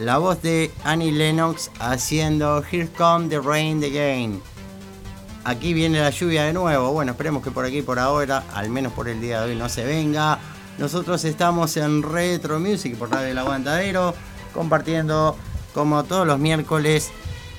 la 0.00 0.16
voz 0.16 0.40
de 0.40 0.70
Annie 0.82 1.12
Lennox 1.12 1.70
haciendo 1.78 2.64
Here 2.70 2.88
Come 2.96 3.28
the 3.28 3.38
Rain 3.38 3.84
Again. 3.84 4.40
Aquí 5.44 5.74
viene 5.74 6.00
la 6.00 6.08
lluvia 6.08 6.44
de 6.44 6.54
nuevo. 6.54 6.92
Bueno, 6.92 7.12
esperemos 7.12 7.42
que 7.42 7.50
por 7.50 7.66
aquí 7.66 7.82
por 7.82 7.98
ahora, 7.98 8.44
al 8.54 8.70
menos 8.70 8.94
por 8.94 9.08
el 9.08 9.20
día 9.20 9.42
de 9.42 9.50
hoy, 9.50 9.56
no 9.56 9.68
se 9.68 9.84
venga. 9.84 10.38
Nosotros 10.78 11.24
estamos 11.24 11.76
en 11.76 12.02
Retro 12.02 12.58
Music 12.58 12.96
por 12.96 13.10
Radio 13.10 13.28
El 13.28 13.38
Aguantadero, 13.38 14.14
compartiendo 14.54 15.36
como 15.74 16.02
todos 16.04 16.26
los 16.26 16.38
miércoles 16.38 17.10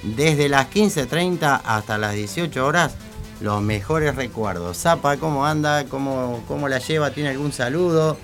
desde 0.02 0.50
las 0.50 0.68
15.30 0.72 1.62
hasta 1.64 2.00
las 2.00 2.16
18 2.16 2.66
horas 2.66 2.96
los 3.40 3.62
mejores 3.62 4.16
recuerdos. 4.16 4.78
Zapa, 4.78 5.18
¿cómo 5.18 5.46
anda? 5.46 5.86
¿Cómo, 5.86 6.44
¿Cómo 6.48 6.68
la 6.68 6.80
lleva? 6.80 7.12
¿Tiene 7.12 7.30
algún 7.30 7.52
saludo? 7.52 8.18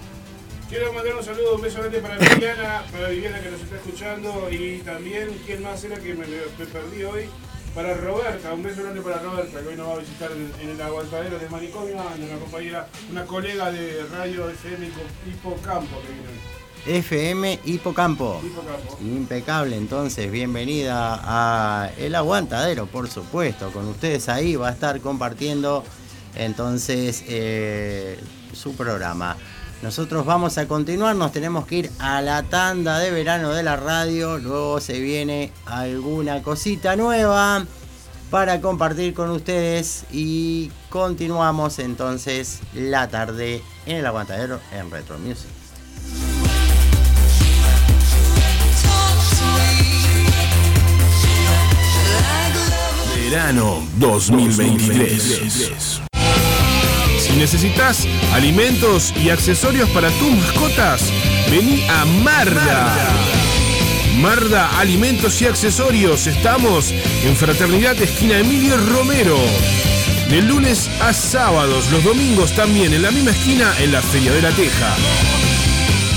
Quiero 0.70 0.91
mandar 0.91 1.15
un 1.15 1.24
saludo, 1.24 1.55
un 1.55 1.61
beso 1.61 1.80
grande 1.80 1.99
para 1.99 2.18
Viviana, 2.18 2.84
para 2.91 3.07
Viviana 3.07 3.39
que 3.39 3.51
nos 3.51 3.61
está 3.61 3.78
escuchando 3.78 4.49
y 4.51 4.80
también, 4.80 5.30
¿quién 5.45 5.63
más 5.63 5.82
era 5.86 5.95
que 5.97 6.13
me, 6.13 6.26
me 6.28 6.65
perdí 6.65 7.03
hoy? 7.03 7.30
Para 7.74 7.93
Roberta, 7.93 8.53
un 8.53 8.63
beso 8.63 8.84
grande 8.84 9.01
para 9.01 9.20
Roberta, 9.20 9.61
que 9.61 9.68
hoy 9.68 9.76
nos 9.78 9.88
va 9.88 9.93
a 9.93 9.99
visitar 9.99 10.30
en, 10.32 10.51
en 10.61 10.70
el 10.72 10.82
aguantadero 10.82 11.39
de 11.39 11.47
Manicomio, 11.47 11.95
una 11.95 12.39
compañera, 12.39 12.88
una 13.09 13.26
colega 13.26 13.72
de 13.72 14.03
Radio 14.11 14.49
FM 14.49 14.89
Hipocampo 15.28 16.01
que 16.01 16.07
vino 16.11 16.28
hoy. 16.28 16.97
FM 16.97 17.59
Hipocampo. 17.63 18.41
Hipocampo. 18.43 18.97
Impecable, 19.01 19.78
entonces, 19.78 20.30
bienvenida 20.30 21.22
a 21.24 21.91
El 21.97 22.13
Aguantadero, 22.15 22.88
por 22.88 23.09
supuesto, 23.09 23.72
con 23.72 23.88
ustedes 23.88 24.28
ahí 24.28 24.57
va 24.57 24.68
a 24.70 24.72
estar 24.72 24.99
compartiendo 24.99 25.86
entonces 26.36 27.24
eh, 27.28 28.20
su 28.53 28.76
programa. 28.76 29.38
Nosotros 29.82 30.26
vamos 30.26 30.58
a 30.58 30.68
continuar, 30.68 31.16
nos 31.16 31.32
tenemos 31.32 31.68
que 31.68 31.76
ir 31.76 31.92
a 32.00 32.22
la 32.22 32.44
tanda 32.44 33.00
de 33.00 33.12
verano 33.12 33.54
de 33.54 33.64
la 33.64 33.76
radio, 33.76 34.40
luego 34.40 34.80
se 34.80 35.00
viene 35.00 35.52
alguna 35.66 36.42
cosita 36.42 36.96
nueva 36.96 37.66
para 38.32 38.60
compartir 38.60 39.14
con 39.14 39.30
ustedes 39.30 40.06
y 40.12 40.72
continuamos 40.90 41.80
entonces 41.80 42.60
la 42.74 43.08
tarde 43.08 43.62
en 43.86 43.98
el 43.98 44.06
aguantadero 44.06 44.60
en 44.72 44.90
Retro 44.90 45.20
Music. 45.20 45.48
Verano 53.30 53.84
2023. 54.00 56.07
Si 57.38 57.42
necesitas 57.42 58.08
alimentos 58.34 59.14
y 59.16 59.30
accesorios 59.30 59.88
para 59.92 60.10
tus 60.10 60.32
mascotas, 60.32 61.14
vení 61.52 61.86
a 61.88 62.04
Marda. 62.04 62.92
Marda 64.20 64.80
Alimentos 64.80 65.40
y 65.44 65.46
Accesorios. 65.46 66.26
Estamos 66.26 66.96
en 67.24 67.36
Fraternidad 67.36 68.02
Esquina 68.02 68.40
Emilio 68.40 68.76
Romero. 68.78 69.38
De 70.32 70.42
lunes 70.42 70.90
a 71.00 71.14
sábados, 71.14 71.92
los 71.92 72.04
domingos 72.04 72.54
también 72.54 72.92
en 72.96 73.04
la 73.04 73.12
misma 73.12 73.30
esquina 73.30 73.72
en 73.82 73.92
la 73.92 74.02
Feria 74.02 74.32
de 74.32 74.42
la 74.42 74.50
Teja. 74.50 74.96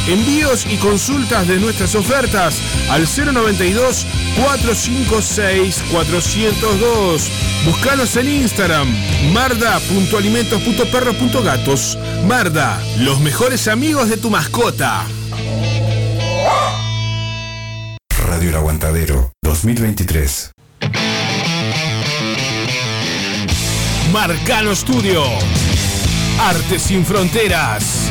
Envíos 0.07 0.67
y 0.69 0.77
consultas 0.79 1.47
de 1.47 1.59
nuestras 1.59 1.95
ofertas 1.95 2.57
al 2.91 3.07
092 3.07 4.07
456 4.37 5.85
402. 5.91 7.31
Búscanos 7.67 8.17
en 8.17 8.29
Instagram, 8.29 8.89
marda.alimentos.perros.gatos. 9.33 11.99
Marda, 12.27 12.83
los 12.99 13.21
mejores 13.21 13.69
amigos 13.69 14.09
de 14.09 14.17
tu 14.17 14.31
mascota. 14.31 15.05
Radio 18.27 18.51
El 18.51 18.57
Aguantadero 18.57 19.33
2023. 19.43 20.53
Marcano 24.13 24.75
Studio. 24.75 25.23
Arte 26.41 26.79
sin 26.79 27.05
fronteras. 27.05 28.11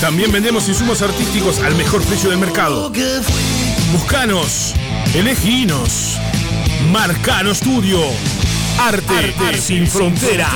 También 0.00 0.30
vendemos 0.30 0.68
insumos 0.68 1.02
artísticos 1.02 1.58
al 1.58 1.74
mejor 1.74 2.02
precio 2.04 2.30
del 2.30 2.38
mercado. 2.38 2.92
Buscanos, 3.92 4.74
eleginos. 5.12 6.18
Marcano 6.92 7.52
Studio. 7.52 8.00
Arte, 8.78 9.60
sin 9.60 9.88
fronteras. 9.88 10.52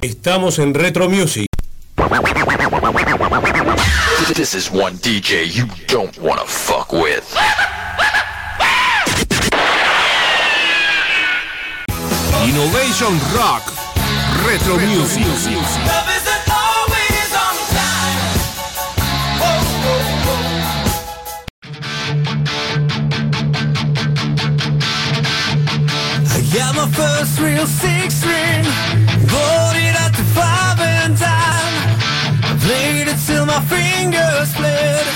Estamos 0.00 0.60
en 0.60 0.72
Retro 0.72 1.08
Music. 1.08 1.48
This 4.34 4.54
is 4.54 4.70
one 4.70 4.96
DJ 4.98 5.48
you 5.52 5.66
don't 5.88 6.16
wanna 6.18 6.44
fuck 6.46 6.92
with. 6.92 7.24
Innovation 12.44 13.18
Rock. 13.34 13.62
Retro 14.46 14.76
Music. 14.78 16.05
My 26.76 26.86
first 26.90 27.40
real 27.40 27.66
six 27.66 28.16
string, 28.20 28.62
bought 29.32 29.76
it 29.76 29.96
at 30.04 30.12
the 30.12 30.24
five 30.36 30.78
and 30.78 31.16
dime. 31.18 31.74
I 32.44 32.52
played 32.60 33.08
it 33.08 33.18
till 33.26 33.46
my 33.46 33.60
fingers 33.64 34.52
bled. 34.54 35.06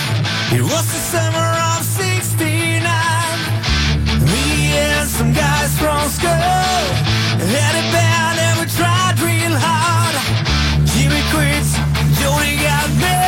It 0.57 0.63
was 0.63 0.87
the 0.95 1.03
summer 1.13 1.51
of 1.77 1.85
'69. 1.85 2.81
Me 4.33 4.73
and 4.73 5.09
some 5.09 5.33
guys 5.35 5.73
from 5.79 6.09
school 6.09 6.81
had 7.55 7.75
a 7.77 7.85
band 7.93 8.37
and 8.47 8.57
we 8.61 8.67
tried 8.81 9.21
real 9.21 9.55
hard. 9.67 10.17
Jimmy 10.91 11.23
quits, 11.31 11.77
Johnny 12.19 12.57
got. 12.57 13.20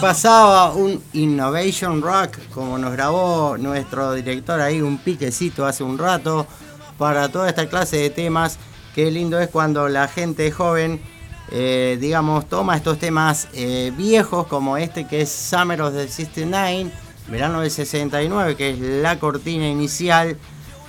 Pasaba 0.00 0.74
un 0.74 1.02
Innovation 1.14 2.02
Rock, 2.02 2.38
como 2.52 2.76
nos 2.76 2.92
grabó 2.92 3.56
nuestro 3.56 4.12
director 4.12 4.60
ahí, 4.60 4.80
un 4.82 4.98
piquecito 4.98 5.64
hace 5.64 5.84
un 5.84 5.96
rato, 5.96 6.46
para 6.98 7.28
toda 7.30 7.48
esta 7.48 7.68
clase 7.68 7.96
de 7.96 8.10
temas. 8.10 8.58
Qué 8.94 9.10
lindo 9.10 9.40
es 9.40 9.48
cuando 9.48 9.88
la 9.88 10.08
gente 10.08 10.50
joven, 10.50 11.00
eh, 11.50 11.96
digamos, 12.00 12.48
toma 12.48 12.76
estos 12.76 12.98
temas 12.98 13.48
eh, 13.54 13.92
viejos, 13.96 14.46
como 14.46 14.76
este 14.76 15.06
que 15.06 15.22
es 15.22 15.30
Summer 15.30 15.80
of 15.80 15.94
the 15.94 16.08
69, 16.08 16.90
verano 17.28 17.60
del 17.60 17.70
69, 17.70 18.56
que 18.56 18.70
es 18.70 18.78
la 18.78 19.18
cortina 19.18 19.68
inicial 19.68 20.36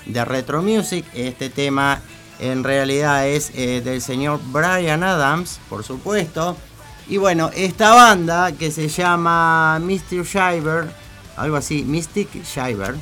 de 0.06 0.26
Retro 0.26 0.62
Music. 0.62 1.06
Este 1.14 1.50
tema 1.50 2.02
en 2.40 2.64
realidad 2.64 3.28
es 3.28 3.52
eh, 3.56 3.82
del 3.82 4.02
señor 4.02 4.40
Brian 4.52 5.04
Adams, 5.04 5.60
por 5.70 5.84
supuesto. 5.84 6.58
Y 7.10 7.18
bueno, 7.18 7.50
esta 7.56 7.94
banda 7.94 8.52
que 8.52 8.70
se 8.70 8.90
llama 8.90 9.80
Mr. 9.80 10.26
Shiver, 10.26 10.92
algo 11.38 11.56
así, 11.56 11.84
Mystic 11.84 12.44
Shiver, 12.44 12.96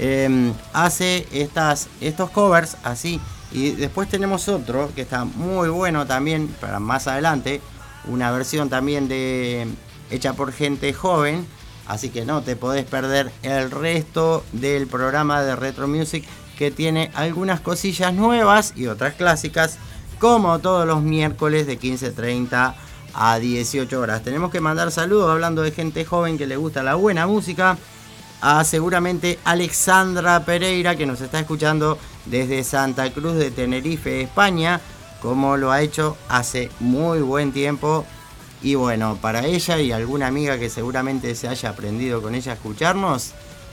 eh, 0.00 0.52
hace 0.72 1.26
estas, 1.32 1.88
estos 2.00 2.30
covers 2.30 2.76
así. 2.82 3.20
Y 3.52 3.70
después 3.70 4.08
tenemos 4.08 4.48
otro 4.48 4.90
que 4.94 5.02
está 5.02 5.24
muy 5.24 5.68
bueno 5.68 6.04
también 6.04 6.48
para 6.60 6.80
más 6.80 7.06
adelante, 7.06 7.60
una 8.06 8.32
versión 8.32 8.68
también 8.68 9.06
de 9.06 9.68
hecha 10.10 10.32
por 10.32 10.52
gente 10.52 10.92
joven. 10.92 11.46
Así 11.86 12.10
que 12.10 12.24
no 12.24 12.42
te 12.42 12.56
podés 12.56 12.84
perder 12.86 13.30
el 13.42 13.70
resto 13.70 14.44
del 14.52 14.88
programa 14.88 15.42
de 15.42 15.54
Retro 15.54 15.86
Music 15.86 16.24
que 16.58 16.72
tiene 16.72 17.12
algunas 17.14 17.60
cosillas 17.60 18.12
nuevas 18.12 18.72
y 18.76 18.88
otras 18.88 19.14
clásicas, 19.14 19.78
como 20.18 20.58
todos 20.58 20.86
los 20.86 21.02
miércoles 21.02 21.68
de 21.68 21.78
15.30 21.78 22.74
a 23.14 23.38
18 23.38 24.00
horas. 24.00 24.22
Tenemos 24.22 24.50
que 24.50 24.60
mandar 24.60 24.90
saludos 24.90 25.30
hablando 25.30 25.62
de 25.62 25.72
gente 25.72 26.04
joven 26.04 26.38
que 26.38 26.46
le 26.46 26.56
gusta 26.56 26.82
la 26.82 26.94
buena 26.94 27.26
música. 27.26 27.76
A 28.40 28.62
seguramente 28.62 29.38
Alexandra 29.44 30.44
Pereira 30.44 30.96
que 30.96 31.06
nos 31.06 31.20
está 31.20 31.40
escuchando 31.40 31.98
desde 32.26 32.62
Santa 32.62 33.12
Cruz 33.12 33.34
de 33.34 33.50
Tenerife, 33.50 34.20
España, 34.20 34.80
como 35.20 35.56
lo 35.56 35.72
ha 35.72 35.82
hecho 35.82 36.16
hace 36.28 36.70
muy 36.78 37.20
buen 37.20 37.52
tiempo. 37.52 38.04
Y 38.62 38.74
bueno, 38.74 39.18
para 39.20 39.44
ella 39.44 39.80
y 39.80 39.92
alguna 39.92 40.28
amiga 40.28 40.58
que 40.58 40.70
seguramente 40.70 41.34
se 41.34 41.48
haya 41.48 41.70
aprendido 41.70 42.22
con 42.22 42.34
ella 42.34 42.52
a 42.52 42.54
escucharnos, 42.54 43.32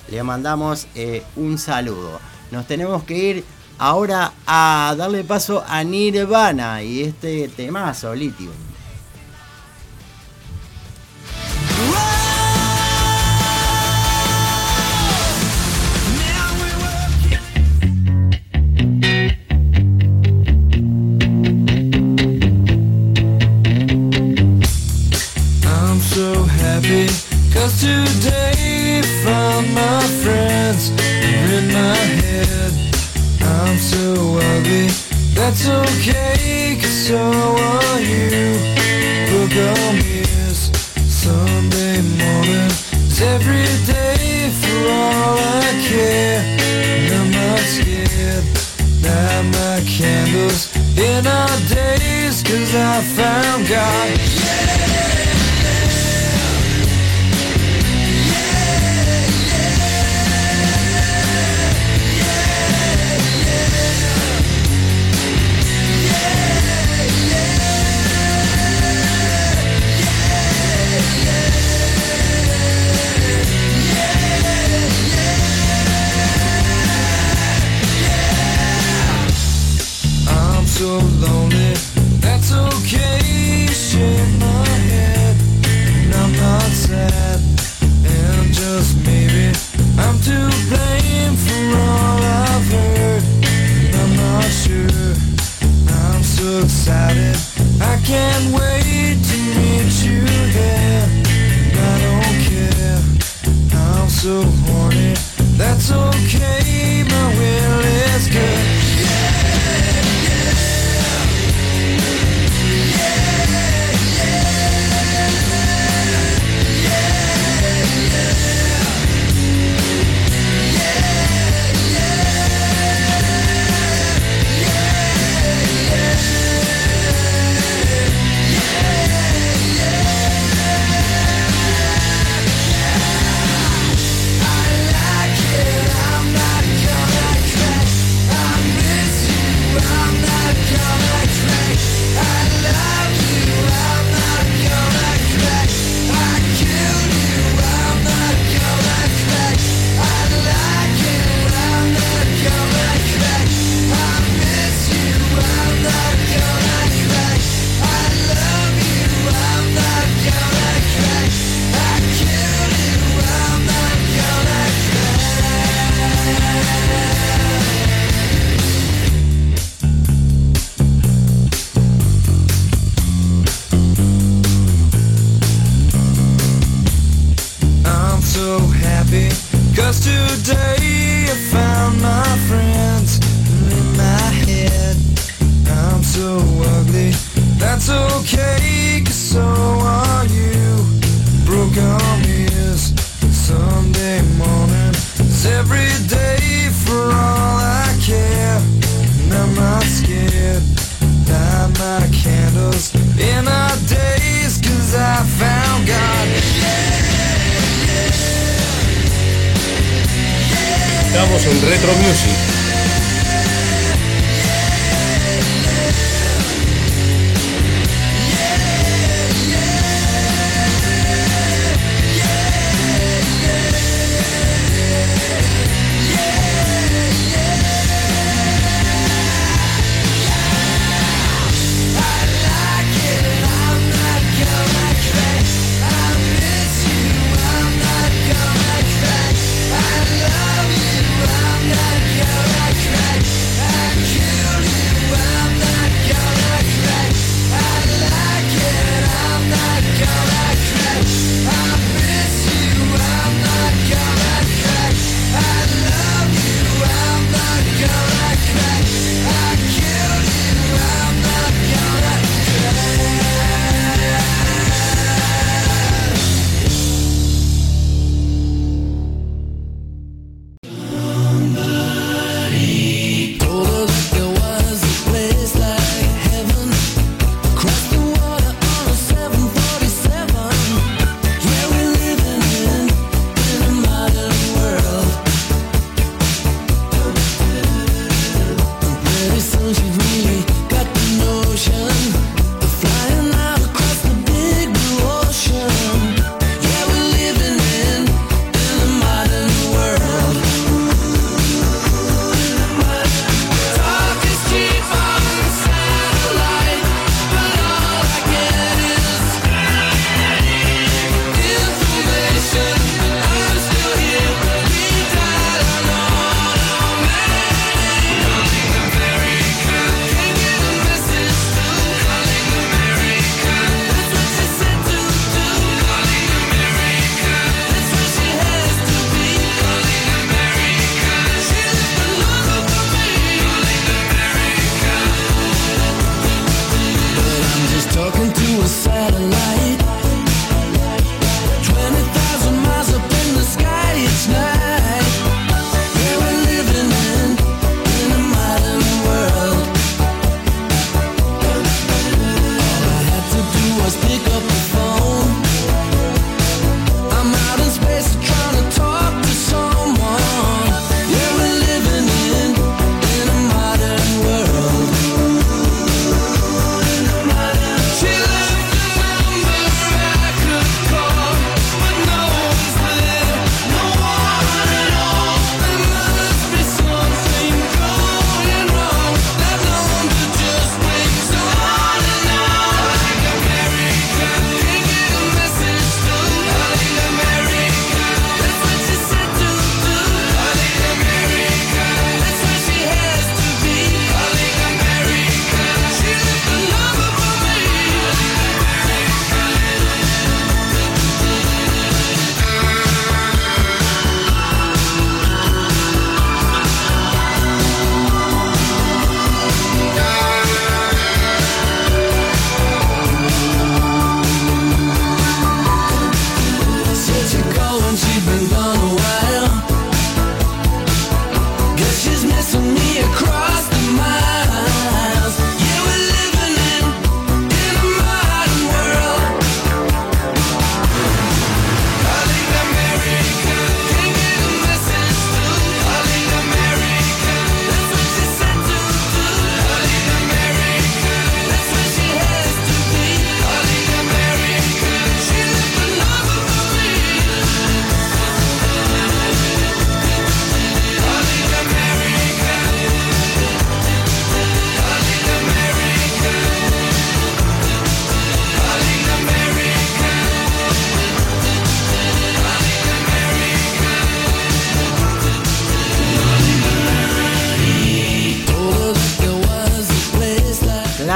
le 0.10 0.24
mandamos 0.24 0.88
eh, 0.96 1.24
un 1.36 1.58
saludo. 1.58 2.20
Nos 2.52 2.68
tenemos 2.68 3.04
que 3.04 3.16
ir 3.16 3.46
ahora 3.78 4.34
a 4.46 4.94
darle 4.98 5.24
paso 5.24 5.64
a 5.68 5.84
Nirvana 5.84 6.82
y 6.84 7.04
este 7.04 7.50
temazo, 7.50 8.14
Lithium. 8.14 8.75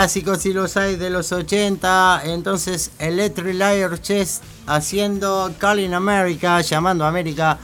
Clásicos 0.10 0.40
si 0.40 0.54
los 0.54 0.76
hay 0.76 0.96
de 0.96 1.12
los 1.12 1.32
80. 1.32 2.24
Entonces, 2.26 2.90
Electric 2.98 3.54
Liar 3.54 4.02
Chess 4.02 4.42
haciendo 4.66 5.54
Calling 5.60 5.94
America, 5.94 6.62
llamando 6.62 7.06
a 7.06 7.10
América. 7.10 7.60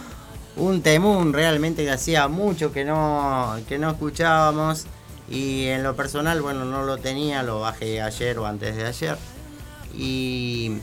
Un 0.55 0.83
temún 0.83 1.33
realmente 1.33 1.83
que 1.83 1.89
hacía 1.89 2.27
mucho 2.27 2.71
que 2.71 2.85
no, 2.85 3.57
que 3.67 3.79
no 3.79 3.89
escuchábamos. 3.89 4.85
Y 5.27 5.65
en 5.69 5.81
lo 5.81 5.95
personal, 5.95 6.39
bueno, 6.43 6.65
no 6.65 6.83
lo 6.83 6.99
tenía, 6.99 7.41
lo 7.41 7.61
bajé 7.61 7.99
ayer 7.99 8.37
o 8.37 8.45
antes 8.45 8.75
de 8.75 8.85
ayer. 8.85 9.17
Y, 9.97 10.77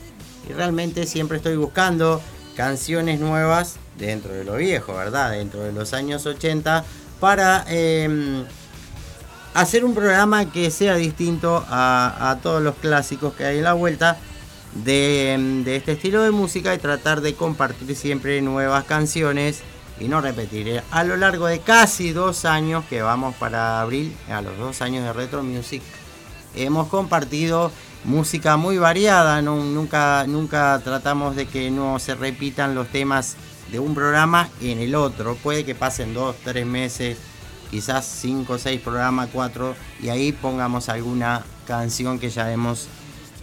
realmente 0.53 1.05
siempre 1.05 1.37
estoy 1.37 1.55
buscando 1.55 2.21
canciones 2.57 3.21
nuevas 3.21 3.77
dentro 3.97 4.33
de 4.33 4.43
lo 4.43 4.57
viejo, 4.57 4.95
¿verdad? 4.95 5.31
Dentro 5.31 5.61
de 5.61 5.71
los 5.71 5.93
años 5.93 6.25
80 6.25 6.83
para 7.21 7.63
em, 7.69 8.43
hacer 9.53 9.85
un 9.85 9.93
programa 9.93 10.51
que 10.51 10.71
sea 10.71 10.95
distinto 10.95 11.63
a, 11.69 12.37
todos 12.41 12.61
los 12.61 12.75
clásicos 12.75 13.33
que 13.33 13.45
hay 13.45 13.57
en 13.57 13.63
la 13.63 13.73
vuelta 13.73 14.17
de, 14.73 15.63
este 15.67 15.93
estilo 15.93 16.23
de 16.23 16.31
música 16.31 16.73
y 16.73 16.79
tratar 16.79 17.21
de 17.21 17.35
compartir 17.35 17.95
siempre 17.95 18.41
nuevas 18.41 18.85
canciones 18.85 19.61
y 19.99 20.07
no 20.07 20.21
repetir. 20.21 20.67
Eh, 20.67 20.83
A 20.91 21.03
lo 21.03 21.17
largo 21.17 21.45
de 21.45 21.59
casi 21.59 22.11
dos 22.11 22.45
años 22.45 22.83
que 22.89 23.01
vamos 23.01 23.35
para 23.35 23.81
abril, 23.81 24.15
a 24.29 24.41
los 24.41 24.57
dos 24.57 24.81
años 24.81 25.03
de 25.03 25.13
Retro 25.13 25.43
Music, 25.43 25.83
hemos 26.55 26.87
compartido 26.87 27.71
música 28.03 28.57
muy 28.57 28.77
variada, 28.77 29.41
nunca, 29.41 30.25
nunca 30.27 30.81
tratamos 30.83 31.35
de 31.35 31.45
que 31.45 31.69
no 31.69 31.99
se 31.99 32.15
repitan 32.15 32.75
los 32.75 32.87
temas 32.87 33.37
de 33.71 33.79
un 33.79 33.93
programa 33.93 34.49
en 34.61 34.79
el 34.79 34.95
otro. 34.95 35.35
Puede 35.35 35.63
que 35.63 35.75
pasen 35.75 36.13
dos, 36.13 36.35
tres 36.43 36.65
meses, 36.65 37.17
quizás 37.69 38.05
cinco, 38.05 38.57
seis 38.57 38.79
programas, 38.81 39.29
cuatro, 39.31 39.75
y 40.01 40.09
ahí 40.09 40.31
pongamos 40.31 40.89
alguna 40.89 41.43
canción 41.65 42.19
que 42.19 42.29
ya 42.29 42.51
hemos 42.51 42.87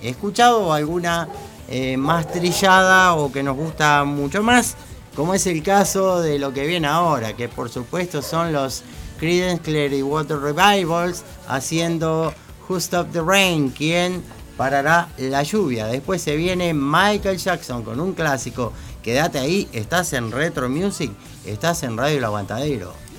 escuchado 0.02 0.66
o 0.66 0.72
alguna 0.72 1.28
eh, 1.68 1.96
más 1.96 2.30
trillada 2.30 3.14
o 3.14 3.30
que 3.30 3.42
nos 3.42 3.56
gusta 3.56 4.04
mucho 4.04 4.42
más, 4.42 4.76
como 5.14 5.34
es 5.34 5.46
el 5.46 5.62
caso 5.62 6.20
de 6.20 6.38
lo 6.38 6.52
que 6.52 6.66
viene 6.66 6.86
ahora, 6.86 7.34
que 7.34 7.48
por 7.48 7.70
supuesto 7.70 8.22
son 8.22 8.52
los 8.52 8.82
Creedence 9.18 9.62
Clearwater 9.62 10.38
Revivals 10.38 11.24
haciendo 11.46 12.32
Who 12.68 12.78
Stop 12.78 13.12
the 13.12 13.20
Rain, 13.20 13.70
quien 13.70 14.22
parará 14.56 15.08
la 15.18 15.42
lluvia. 15.42 15.86
Después 15.86 16.22
se 16.22 16.36
viene 16.36 16.72
Michael 16.74 17.38
Jackson 17.38 17.82
con 17.82 18.00
un 18.00 18.14
clásico. 18.14 18.72
Quédate 19.02 19.38
ahí, 19.38 19.68
estás 19.72 20.12
en 20.12 20.30
Retro 20.30 20.68
Music, 20.68 21.10
estás 21.46 21.82
en 21.82 21.96
Radio 21.96 22.18
El 22.18 22.24
Aguantadero. 22.24 23.09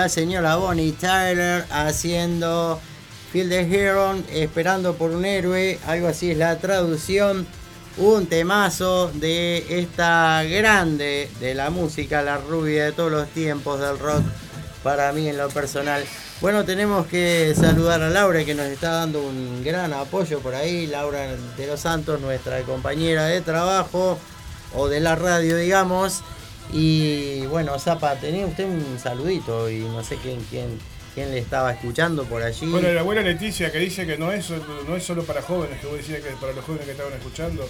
La 0.00 0.08
señora 0.08 0.56
Bonnie 0.56 0.92
Tyler 0.92 1.66
haciendo 1.70 2.80
Feel 3.30 3.50
the 3.50 3.60
Hero, 3.60 4.14
esperando 4.32 4.94
por 4.94 5.10
un 5.10 5.26
héroe, 5.26 5.78
algo 5.86 6.08
así 6.08 6.30
es 6.30 6.38
la 6.38 6.56
traducción. 6.56 7.46
Un 7.98 8.24
temazo 8.24 9.10
de 9.12 9.66
esta 9.68 10.42
grande 10.44 11.28
de 11.38 11.54
la 11.54 11.68
música, 11.68 12.22
la 12.22 12.38
rubia 12.38 12.86
de 12.86 12.92
todos 12.92 13.12
los 13.12 13.28
tiempos 13.28 13.78
del 13.78 13.98
rock, 13.98 14.22
para 14.82 15.12
mí 15.12 15.28
en 15.28 15.36
lo 15.36 15.50
personal. 15.50 16.02
Bueno, 16.40 16.64
tenemos 16.64 17.06
que 17.06 17.54
saludar 17.54 18.00
a 18.00 18.08
Laura 18.08 18.42
que 18.46 18.54
nos 18.54 18.68
está 18.68 18.92
dando 18.92 19.20
un 19.20 19.62
gran 19.62 19.92
apoyo 19.92 20.40
por 20.40 20.54
ahí. 20.54 20.86
Laura 20.86 21.26
de 21.58 21.66
los 21.66 21.80
Santos, 21.80 22.22
nuestra 22.22 22.62
compañera 22.62 23.26
de 23.26 23.42
trabajo 23.42 24.18
o 24.74 24.88
de 24.88 25.00
la 25.00 25.14
radio, 25.14 25.58
digamos. 25.58 26.22
Y 26.72 27.46
bueno, 27.46 27.78
Zapa, 27.78 28.14
tenía 28.16 28.46
usted 28.46 28.64
un 28.66 28.98
saludito 29.02 29.68
y 29.70 29.80
no 29.80 30.02
sé 30.04 30.16
quién, 30.16 30.40
quién, 30.50 30.78
quién 31.14 31.30
le 31.30 31.38
estaba 31.38 31.72
escuchando 31.72 32.24
por 32.24 32.42
allí. 32.42 32.66
Bueno, 32.66 32.92
la 32.92 33.00
abuela 33.00 33.22
Leticia 33.22 33.70
que 33.72 33.78
dice 33.78 34.06
que 34.06 34.16
no 34.16 34.32
es, 34.32 34.50
no 34.88 34.96
es 34.96 35.04
solo 35.04 35.24
para 35.24 35.42
jóvenes, 35.42 35.80
que 35.80 35.86
vos 35.86 35.96
decías 35.96 36.20
que 36.20 36.30
para 36.40 36.52
los 36.52 36.64
jóvenes 36.64 36.86
que 36.86 36.92
estaban 36.92 37.12
escuchando, 37.12 37.68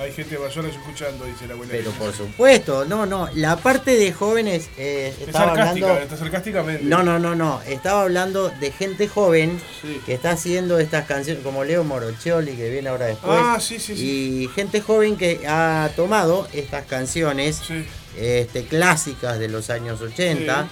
hay 0.00 0.12
gente 0.12 0.38
mayor 0.38 0.64
escuchando, 0.66 1.24
dice 1.26 1.46
la 1.48 1.54
abuela 1.54 1.72
Pero 1.72 1.84
Leticia. 1.90 2.06
por 2.06 2.14
supuesto, 2.14 2.84
no, 2.86 3.06
no, 3.06 3.28
la 3.34 3.56
parte 3.56 3.96
de 3.96 4.12
jóvenes 4.12 4.70
eh, 4.78 5.12
Es 5.20 5.26
estaba 5.28 5.46
sarcástica, 5.46 5.86
hablando... 5.86 6.02
está 6.04 6.16
sarcásticamente. 6.16 6.84
No, 6.84 7.02
no, 7.02 7.18
no, 7.18 7.34
no, 7.34 7.60
estaba 7.66 8.02
hablando 8.02 8.48
de 8.48 8.70
gente 8.72 9.08
joven 9.08 9.60
que 10.06 10.14
está 10.14 10.30
haciendo 10.30 10.78
estas 10.78 11.06
canciones, 11.06 11.42
como 11.42 11.64
Leo 11.64 11.84
Morocholi, 11.84 12.52
que 12.56 12.70
viene 12.70 12.88
ahora 12.88 13.06
después. 13.06 13.38
Ah, 13.42 13.58
sí, 13.60 13.78
sí, 13.78 13.96
sí. 13.96 14.42
Y 14.44 14.48
gente 14.54 14.80
joven 14.80 15.16
que 15.16 15.40
ha 15.46 15.90
tomado 15.96 16.48
estas 16.52 16.86
canciones 16.86 17.60
este, 18.16 18.64
clásicas 18.64 19.38
de 19.38 19.48
los 19.48 19.70
años 19.70 20.00
80 20.00 20.68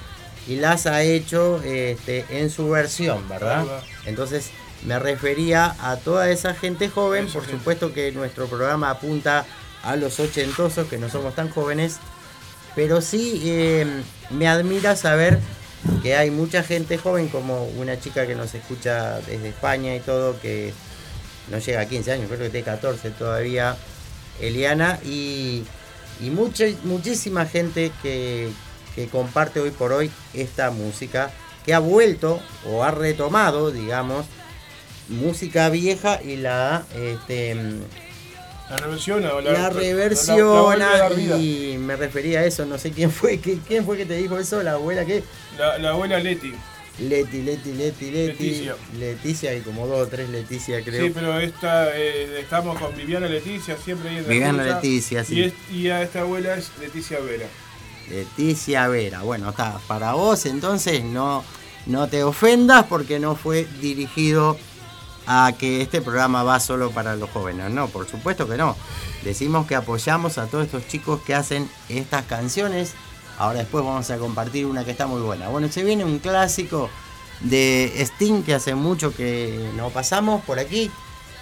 y 0.46 0.56
las 0.56 0.86
ha 0.86 1.02
hecho 1.02 1.62
este, 1.62 2.24
en 2.30 2.50
su 2.50 2.70
versión, 2.70 3.28
¿verdad? 3.28 3.64
Verdad. 3.64 3.82
Entonces 4.06 4.50
me 4.84 4.98
refería 4.98 5.76
a 5.80 5.96
toda 5.96 6.30
esa 6.30 6.54
gente 6.54 6.88
joven, 6.88 7.26
por 7.28 7.44
supuesto 7.46 7.92
que 7.92 8.12
nuestro 8.12 8.46
programa 8.46 8.90
apunta 8.90 9.44
a 9.82 9.96
los 9.96 10.18
ochentosos, 10.20 10.88
que 10.88 10.98
no 10.98 11.08
somos 11.08 11.34
tan 11.34 11.50
jóvenes, 11.50 11.98
pero 12.74 13.00
sí 13.00 13.42
eh, 13.44 13.86
me 14.30 14.48
admira 14.48 14.96
saber 14.96 15.38
que 16.02 16.16
hay 16.16 16.30
mucha 16.30 16.62
gente 16.62 16.98
joven, 16.98 17.28
como 17.28 17.64
una 17.64 18.00
chica 18.00 18.26
que 18.26 18.34
nos 18.34 18.54
escucha 18.54 19.20
desde 19.20 19.48
España 19.48 19.94
y 19.94 20.00
todo, 20.00 20.40
que 20.40 20.72
no 21.50 21.58
llega 21.58 21.80
a 21.80 21.86
15 21.86 22.12
años, 22.12 22.26
creo 22.28 22.40
que 22.40 22.50
tiene 22.50 22.64
14 22.64 23.10
todavía, 23.10 23.76
Eliana, 24.40 24.98
y, 25.04 25.64
y 26.20 26.30
mucha, 26.30 26.64
muchísima 26.84 27.46
gente 27.46 27.92
que, 28.02 28.48
que 28.94 29.06
comparte 29.08 29.60
hoy 29.60 29.70
por 29.70 29.92
hoy 29.92 30.10
esta 30.34 30.70
música, 30.70 31.30
que 31.64 31.74
ha 31.74 31.78
vuelto 31.78 32.40
o 32.66 32.82
ha 32.84 32.90
retomado, 32.90 33.70
digamos, 33.70 34.26
música 35.08 35.68
vieja 35.70 36.20
y 36.22 36.36
la 36.36 36.84
este, 36.96 37.54
La 38.68 38.76
reversiona 38.76 39.32
o 39.34 39.40
la, 39.40 39.52
la 39.52 39.70
la- 39.70 39.70
la- 39.70 39.70
la 39.70 39.70
reversiona 41.08 41.38
y 41.40 41.78
me 41.78 41.96
refería 41.96 42.40
a 42.40 42.44
eso, 42.44 42.66
no 42.66 42.76
sé 42.78 42.90
quién 42.90 43.10
fue, 43.10 43.38
¿qué- 43.40 43.58
quién 43.66 43.84
fue 43.86 43.96
que 43.96 44.04
te 44.06 44.14
dijo 44.14 44.38
eso, 44.38 44.62
la 44.62 44.72
abuela 44.72 45.04
que 45.06 45.22
La, 45.58 45.78
la 45.78 45.90
abuela 45.90 46.18
Leti. 46.18 46.52
Leti, 47.00 47.42
Leti, 47.42 47.72
Leti, 47.74 48.10
Leti, 48.10 48.10
Leticia. 48.10 48.76
Leticia 48.98 49.54
y 49.54 49.60
como 49.60 49.86
dos 49.86 50.06
o 50.06 50.10
tres 50.10 50.28
Leticia 50.30 50.82
creo. 50.82 51.06
Sí, 51.06 51.12
pero 51.14 51.38
esta, 51.38 51.96
eh, 51.96 52.40
estamos 52.40 52.76
con 52.78 52.96
Viviana 52.96 53.28
Leticia, 53.28 53.76
siempre 53.76 54.08
ahí 54.10 54.16
en 54.16 54.22
la 54.24 54.28
Viviana. 54.28 54.64
Leticia, 54.64 55.24
sí. 55.24 55.34
Y, 55.36 55.42
es- 55.44 55.52
y 55.72 55.88
a 55.90 56.02
esta 56.02 56.20
abuela 56.22 56.54
es 56.56 56.70
Leticia 56.80 57.20
Vera. 57.20 57.46
Leticia 58.10 58.88
Vera. 58.88 59.22
Bueno, 59.22 59.50
está, 59.50 59.78
para 59.86 60.14
vos 60.14 60.44
entonces 60.46 61.04
no, 61.04 61.44
no 61.86 62.08
te 62.08 62.24
ofendas 62.24 62.86
porque 62.86 63.18
no 63.20 63.36
fue 63.36 63.66
dirigido 63.80 64.58
a 65.26 65.52
que 65.58 65.82
este 65.82 66.00
programa 66.00 66.42
va 66.42 66.58
solo 66.58 66.90
para 66.90 67.14
los 67.14 67.28
jóvenes. 67.30 67.70
No, 67.70 67.88
por 67.88 68.08
supuesto 68.08 68.48
que 68.48 68.56
no. 68.56 68.76
Decimos 69.22 69.66
que 69.66 69.74
apoyamos 69.74 70.38
a 70.38 70.46
todos 70.46 70.64
estos 70.64 70.88
chicos 70.88 71.20
que 71.22 71.34
hacen 71.34 71.68
estas 71.88 72.24
canciones. 72.24 72.94
Ahora 73.38 73.60
después 73.60 73.84
vamos 73.84 74.10
a 74.10 74.18
compartir 74.18 74.66
una 74.66 74.84
que 74.84 74.90
está 74.90 75.06
muy 75.06 75.20
buena. 75.20 75.48
Bueno, 75.48 75.70
se 75.70 75.84
viene 75.84 76.04
un 76.04 76.18
clásico 76.18 76.90
de 77.40 77.92
Sting 77.98 78.42
que 78.42 78.54
hace 78.54 78.74
mucho 78.74 79.14
que 79.14 79.70
no 79.76 79.90
pasamos 79.90 80.44
por 80.44 80.58
aquí, 80.58 80.90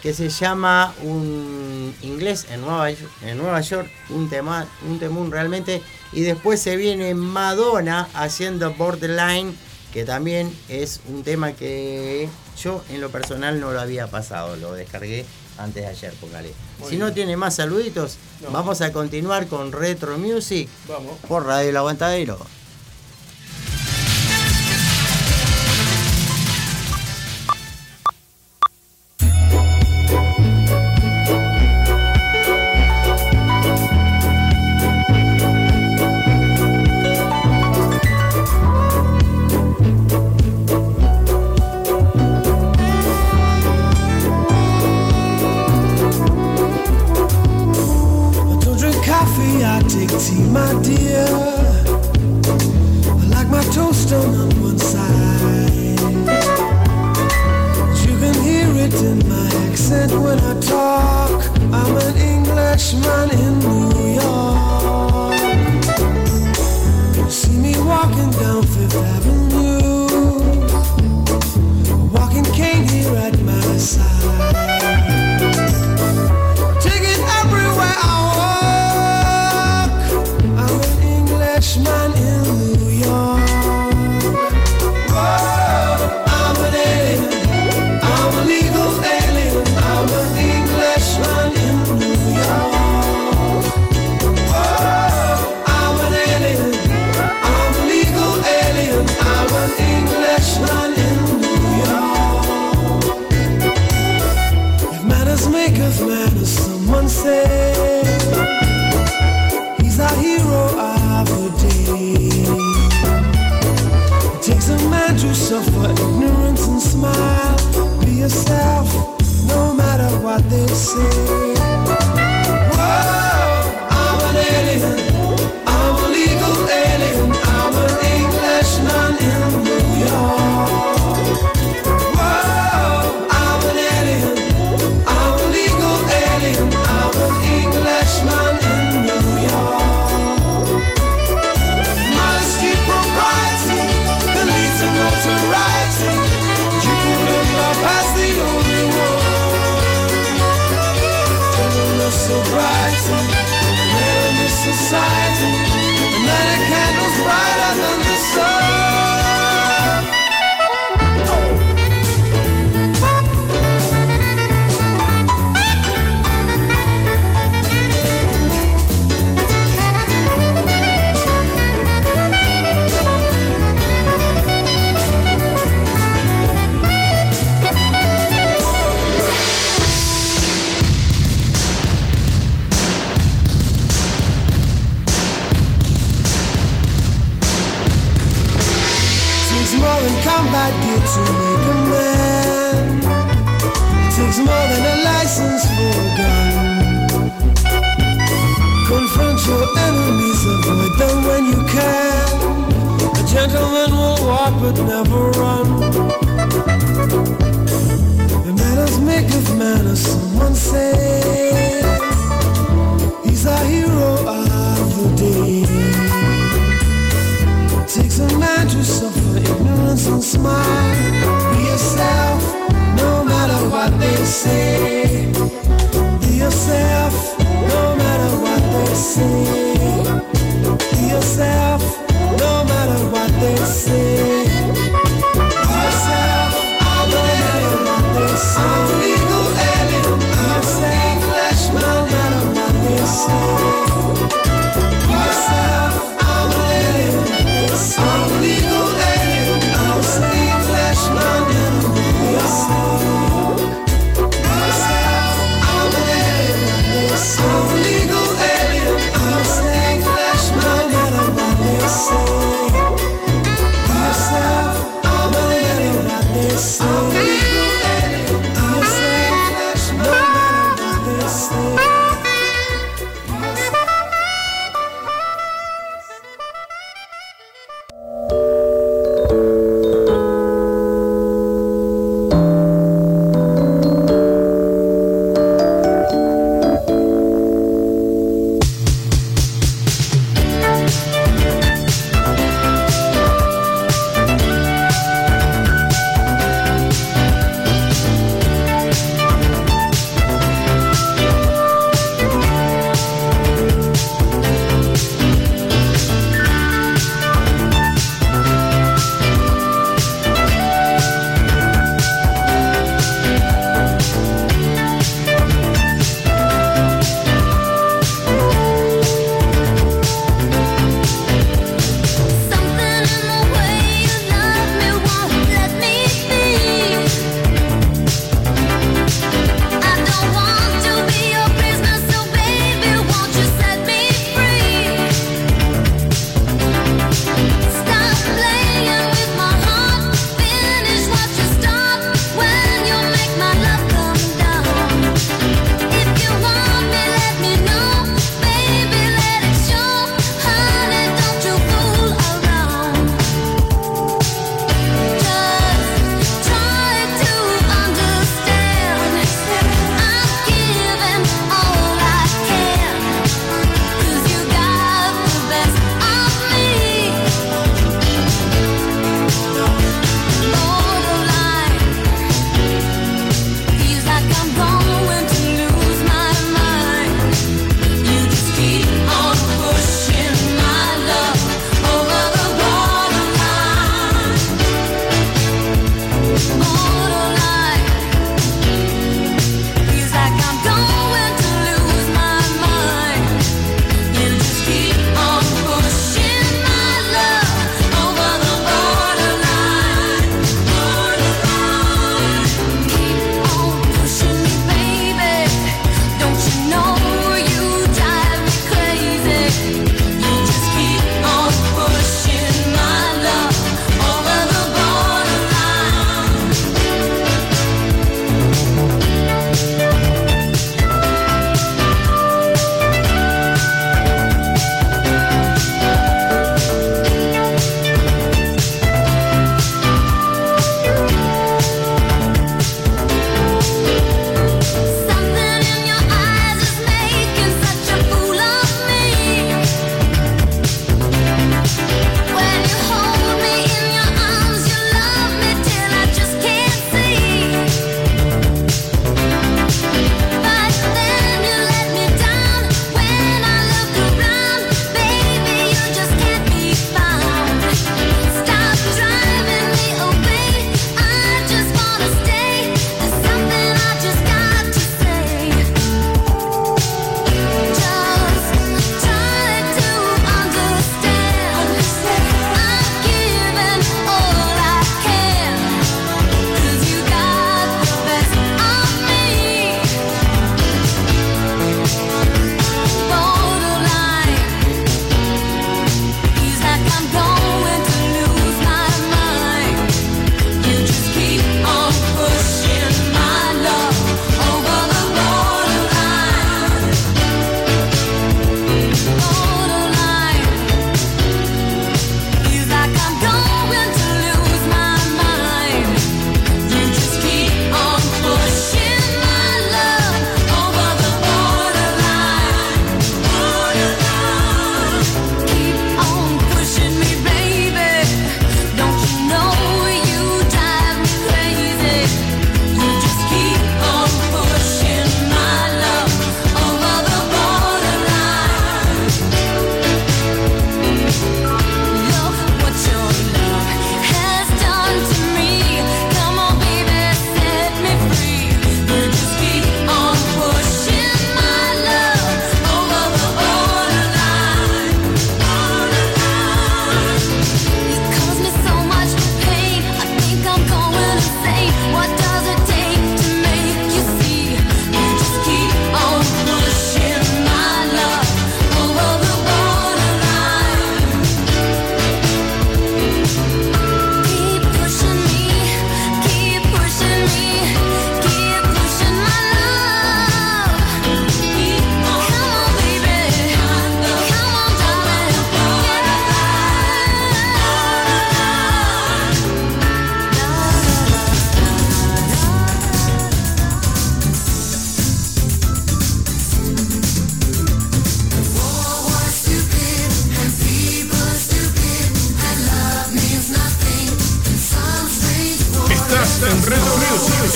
que 0.03 0.13
se 0.13 0.29
llama 0.29 0.93
un 1.03 1.95
inglés 2.03 2.47
en 2.51 2.61
Nueva, 2.61 2.91
en 2.91 3.39
Nueva 3.39 3.61
York, 3.63 3.91
un 4.11 4.29
tema, 4.29 4.67
un 4.87 4.99
temún 4.99 5.31
realmente. 5.31 5.83
Y 6.13 6.21
después 6.21 6.61
se 6.61 6.77
viene 6.77 7.15
Madonna 7.15 8.09
haciendo 8.13 8.75
Borderline, 8.75 9.57
que 9.93 10.05
también 10.05 10.55
es 10.69 11.01
un 11.09 11.23
tema 11.23 11.53
que 11.53 12.29
yo 12.63 12.85
en 12.91 13.01
lo 13.01 13.09
personal 13.09 13.59
no 13.59 13.73
lo 13.73 13.81
había 13.81 14.07
pasado, 14.07 14.57
lo 14.57 14.75
descargué 14.75 15.25
antes 15.59 15.83
de 15.83 15.89
ayer, 15.89 16.13
póngale. 16.21 16.53
Muy 16.79 16.91
Si 16.91 16.97
no 16.97 17.13
tiene 17.13 17.37
más 17.37 17.55
saluditos, 17.57 18.17
No. 18.43 18.51
vamos 18.51 18.81
a 18.81 18.93
continuar 18.93 19.47
con 19.47 19.73
Retro 19.73 20.19
Music 20.19 20.69
Vamos. 20.89 21.19
por 21.29 21.47
Radio 21.47 21.71
El 21.71 21.77
Aguantadero. 21.77 22.39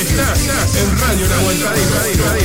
Estás 0.01 0.47
en 0.77 0.99
Radio 0.99 1.29
La 1.29 1.37
Aguantadero. 1.37 2.40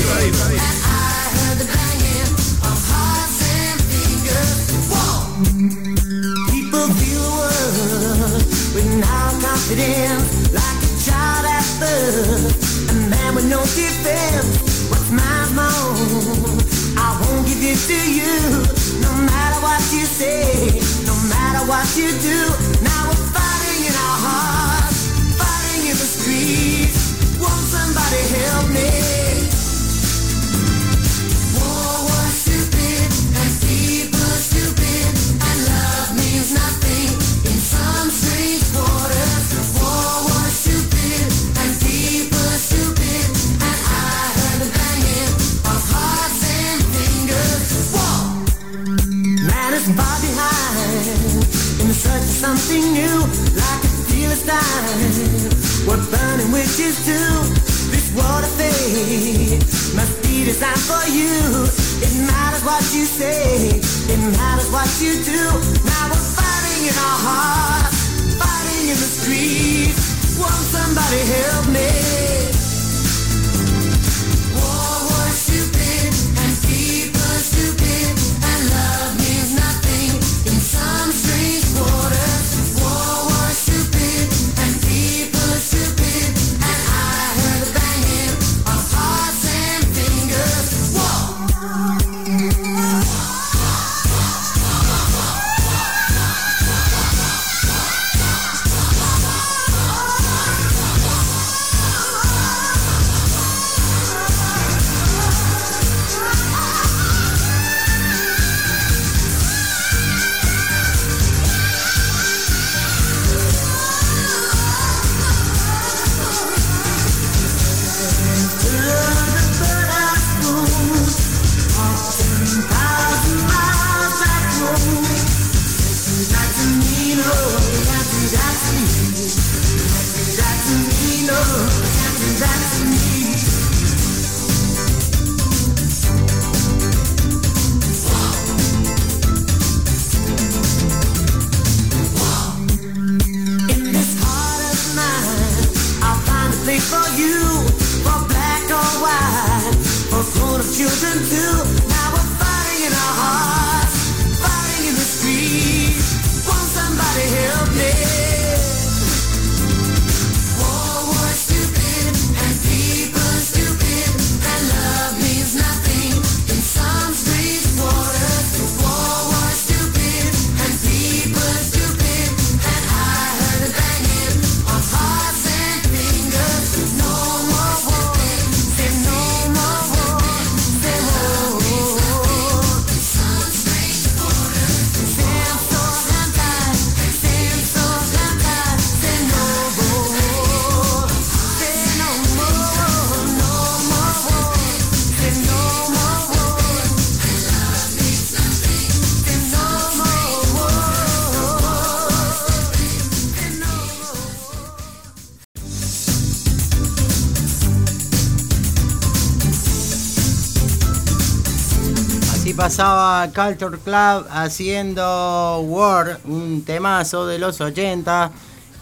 Pasaba 212.76 213.30
Culture 213.34 213.78
Club 213.78 214.26
haciendo 214.30 215.62
War, 215.62 216.20
un 216.26 216.62
temazo 216.66 217.26
de 217.26 217.40
los 217.40 217.62
80. 217.62 218.32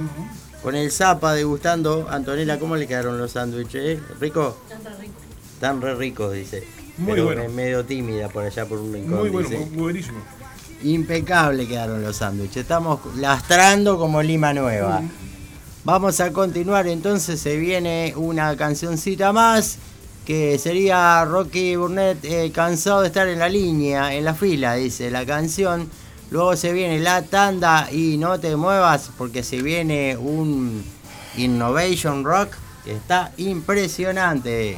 Con 0.61 0.75
el 0.75 0.91
Zapa 0.91 1.33
degustando. 1.33 2.05
Antonella, 2.09 2.59
¿cómo 2.59 2.75
le 2.75 2.85
quedaron 2.85 3.17
los 3.17 3.31
sándwiches? 3.31 4.01
¿Rico? 4.19 4.57
Están 5.57 5.81
re 5.81 5.95
ricos, 5.95 6.33
dice. 6.33 6.63
Muy 6.99 7.13
Pero 7.13 7.25
bueno. 7.25 7.49
medio 7.49 7.83
tímida 7.83 8.29
por 8.29 8.43
allá 8.43 8.67
por 8.67 8.77
un 8.77 8.93
rincón. 8.93 9.17
Muy 9.21 9.29
bueno, 9.31 9.49
dice. 9.49 9.65
muy 9.71 9.81
buenísimo. 9.81 10.19
Impecable 10.83 11.67
quedaron 11.67 12.03
los 12.03 12.17
sándwiches. 12.17 12.57
Estamos 12.57 12.99
lastrando 13.15 13.97
como 13.97 14.21
lima 14.21 14.53
nueva. 14.53 15.01
Vamos 15.83 16.19
a 16.19 16.31
continuar 16.31 16.85
entonces. 16.85 17.39
Se 17.39 17.57
viene 17.57 18.13
una 18.15 18.55
cancioncita 18.55 19.33
más. 19.33 19.79
Que 20.27 20.59
sería 20.59 21.25
Rocky 21.25 21.75
Burnett 21.75 22.23
eh, 22.23 22.51
cansado 22.53 23.01
de 23.01 23.07
estar 23.07 23.27
en 23.27 23.39
la 23.39 23.49
línea, 23.49 24.13
en 24.13 24.25
la 24.25 24.35
fila, 24.35 24.75
dice 24.75 25.09
la 25.09 25.25
canción. 25.25 25.89
Luego 26.29 26.55
se 26.55 26.71
viene 26.71 26.99
la 26.99 27.23
tanda 27.23 27.89
y 27.91 28.17
no 28.17 28.39
te 28.39 28.55
muevas 28.55 29.09
porque 29.17 29.41
se 29.41 29.59
viene 29.63 30.17
un 30.17 30.83
Innovation 31.35 32.23
Rock 32.23 32.49
que 32.85 32.91
está 32.91 33.31
impresionante. 33.37 34.77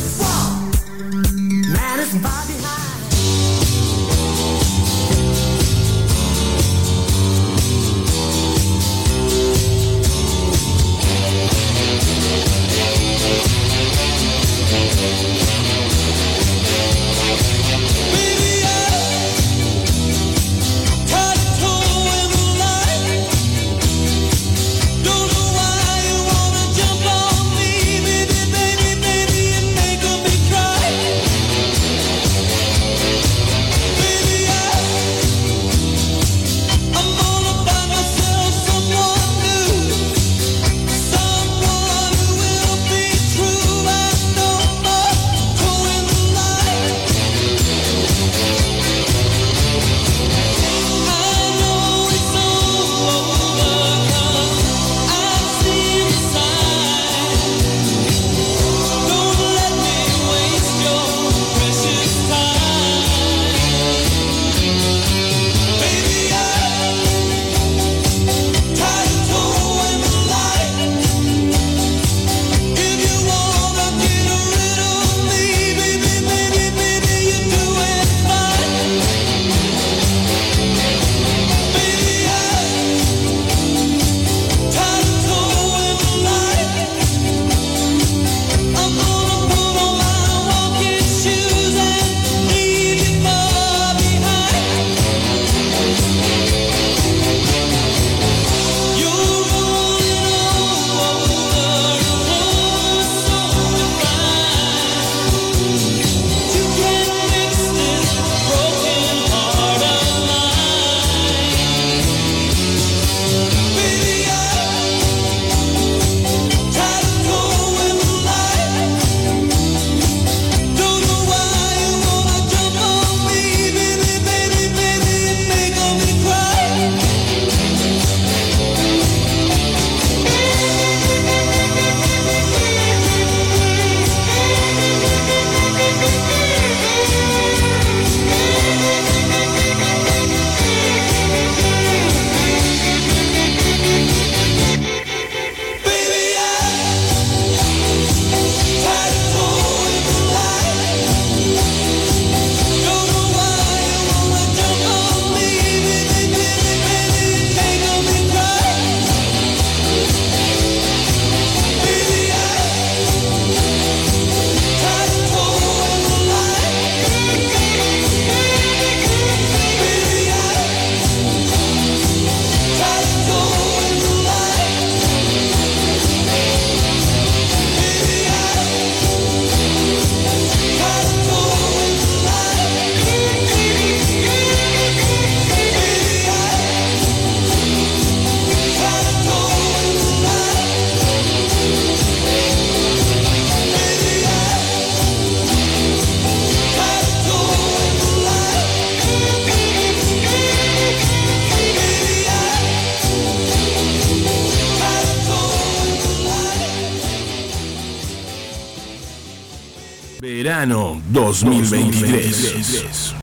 2023. 211.39 213.15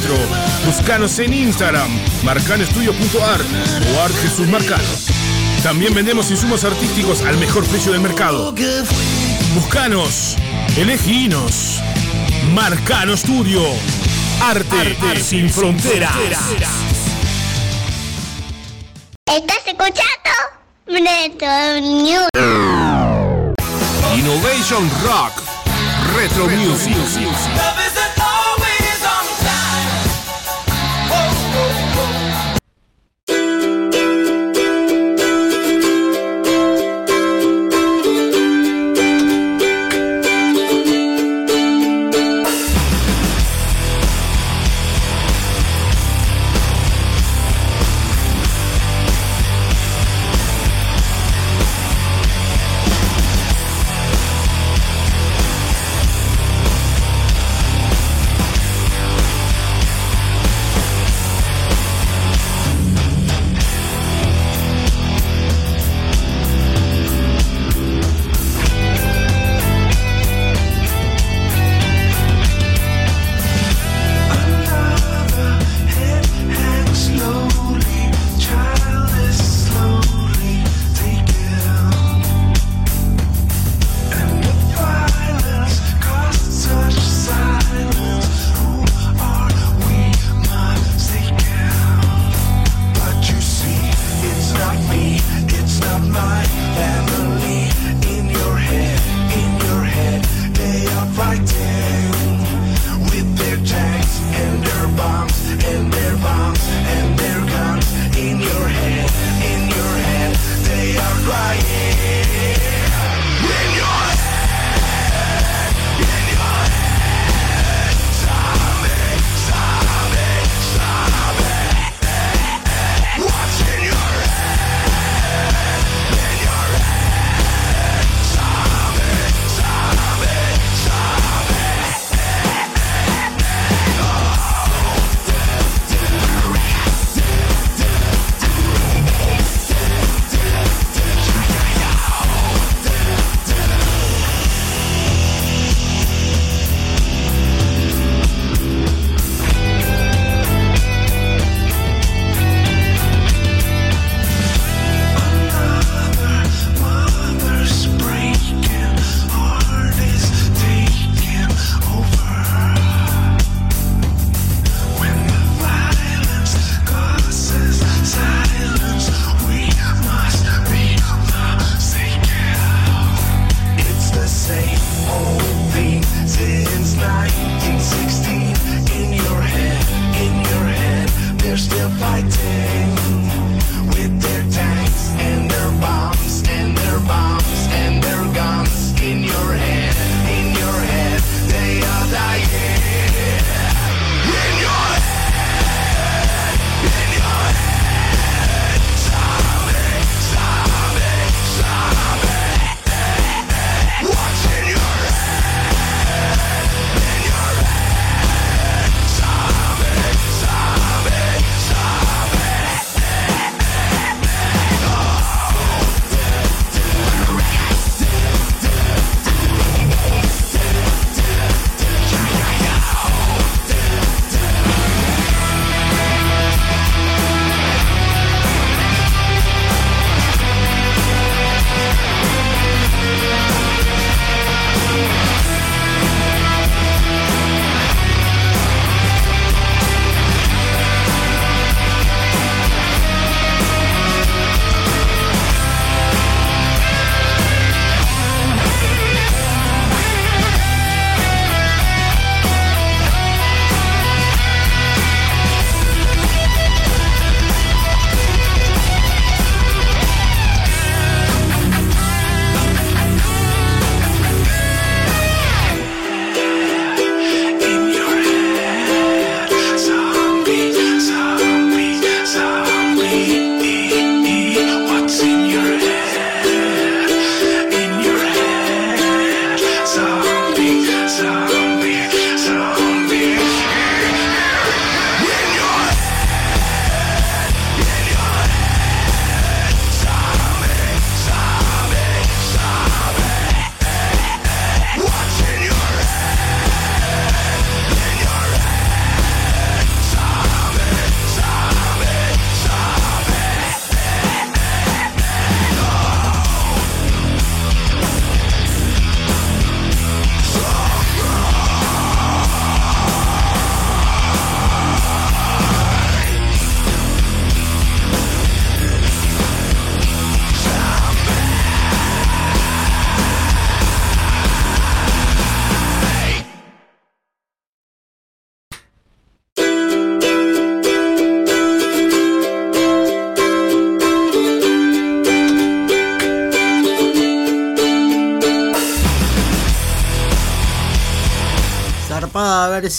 Buscanos 0.65 1.19
en 1.19 1.33
Instagram, 1.33 1.89
marcanoestudio.art 2.23 3.45
o 3.93 4.01
Art 4.01 4.15
Jesús 4.21 4.47
Marcano. 4.47 4.83
También 5.63 5.93
vendemos 5.93 6.31
insumos 6.31 6.63
artísticos 6.63 7.21
al 7.21 7.37
mejor 7.37 7.65
precio 7.65 7.91
del 7.91 8.01
mercado. 8.01 8.53
Buscanos, 9.53 10.37
eleginos. 10.77 11.81
Marcano 12.53 13.15
Studio. 13.15 13.61
Arte, 14.41 14.97
sin 15.21 15.49
fronteras. 15.49 16.11
¿Estás 19.27 19.59
escuchando? 19.65 20.31
Neto 20.87 21.79
News. 21.79 22.27
Innovation 24.15 24.89
Rock. 25.03 25.31
Retro 26.15 26.47
Music. 26.49 26.95
Zarpada 27.37 28.00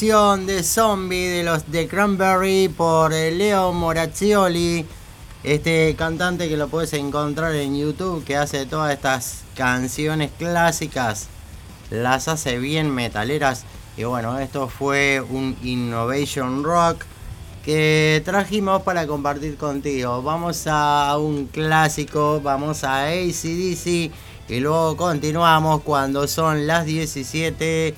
de 0.03 0.65
Zombie 0.65 1.29
de 1.29 1.45
los 1.45 1.71
de 1.71 1.87
Cranberry 1.87 2.69
por 2.69 3.13
eh, 3.13 3.31
Leo 3.31 3.73
Morazzioli. 3.73 4.85
Este 5.45 5.95
cantante 5.97 6.49
que 6.49 6.57
lo 6.57 6.67
puedes 6.67 6.93
encontrar 6.95 7.55
en 7.55 7.79
YouTube 7.79 8.25
que 8.25 8.35
hace 8.35 8.67
todas 8.67 8.93
estas 8.93 9.45
canciones 9.55 10.33
clásicas. 10.37 11.29
Las 11.91 12.27
hace 12.27 12.59
bien 12.59 12.91
metaleras. 12.91 13.65
Y 13.97 14.03
bueno, 14.03 14.41
esto 14.41 14.67
fue 14.67 15.21
un 15.21 15.57
Innovation 15.63 16.65
Rock 16.65 17.05
que 17.65 18.23
trajimos 18.25 18.83
para 18.83 19.07
compartir 19.07 19.57
contigo. 19.57 20.21
Vamos 20.21 20.67
a 20.67 21.17
un 21.17 21.47
clásico, 21.47 22.41
vamos 22.41 22.83
a 22.83 23.05
ACDC 23.05 24.11
y 24.49 24.59
luego 24.59 24.97
continuamos 24.97 25.83
cuando 25.83 26.27
son 26.27 26.67
las 26.67 26.87
17 26.87 27.95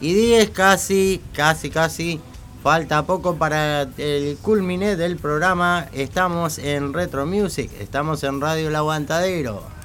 y 0.00 0.14
10 0.14 0.50
casi, 0.50 1.22
casi, 1.34 1.70
casi. 1.70 2.20
Falta 2.62 3.06
poco 3.06 3.36
para 3.36 3.82
el 3.96 4.36
culmine 4.42 4.96
del 4.96 5.16
programa. 5.16 5.86
Estamos 5.92 6.58
en 6.58 6.92
Retro 6.92 7.24
Music, 7.24 7.70
estamos 7.78 8.24
en 8.24 8.40
Radio 8.40 8.68
El 8.68 8.76
Aguantadero. 8.76 9.75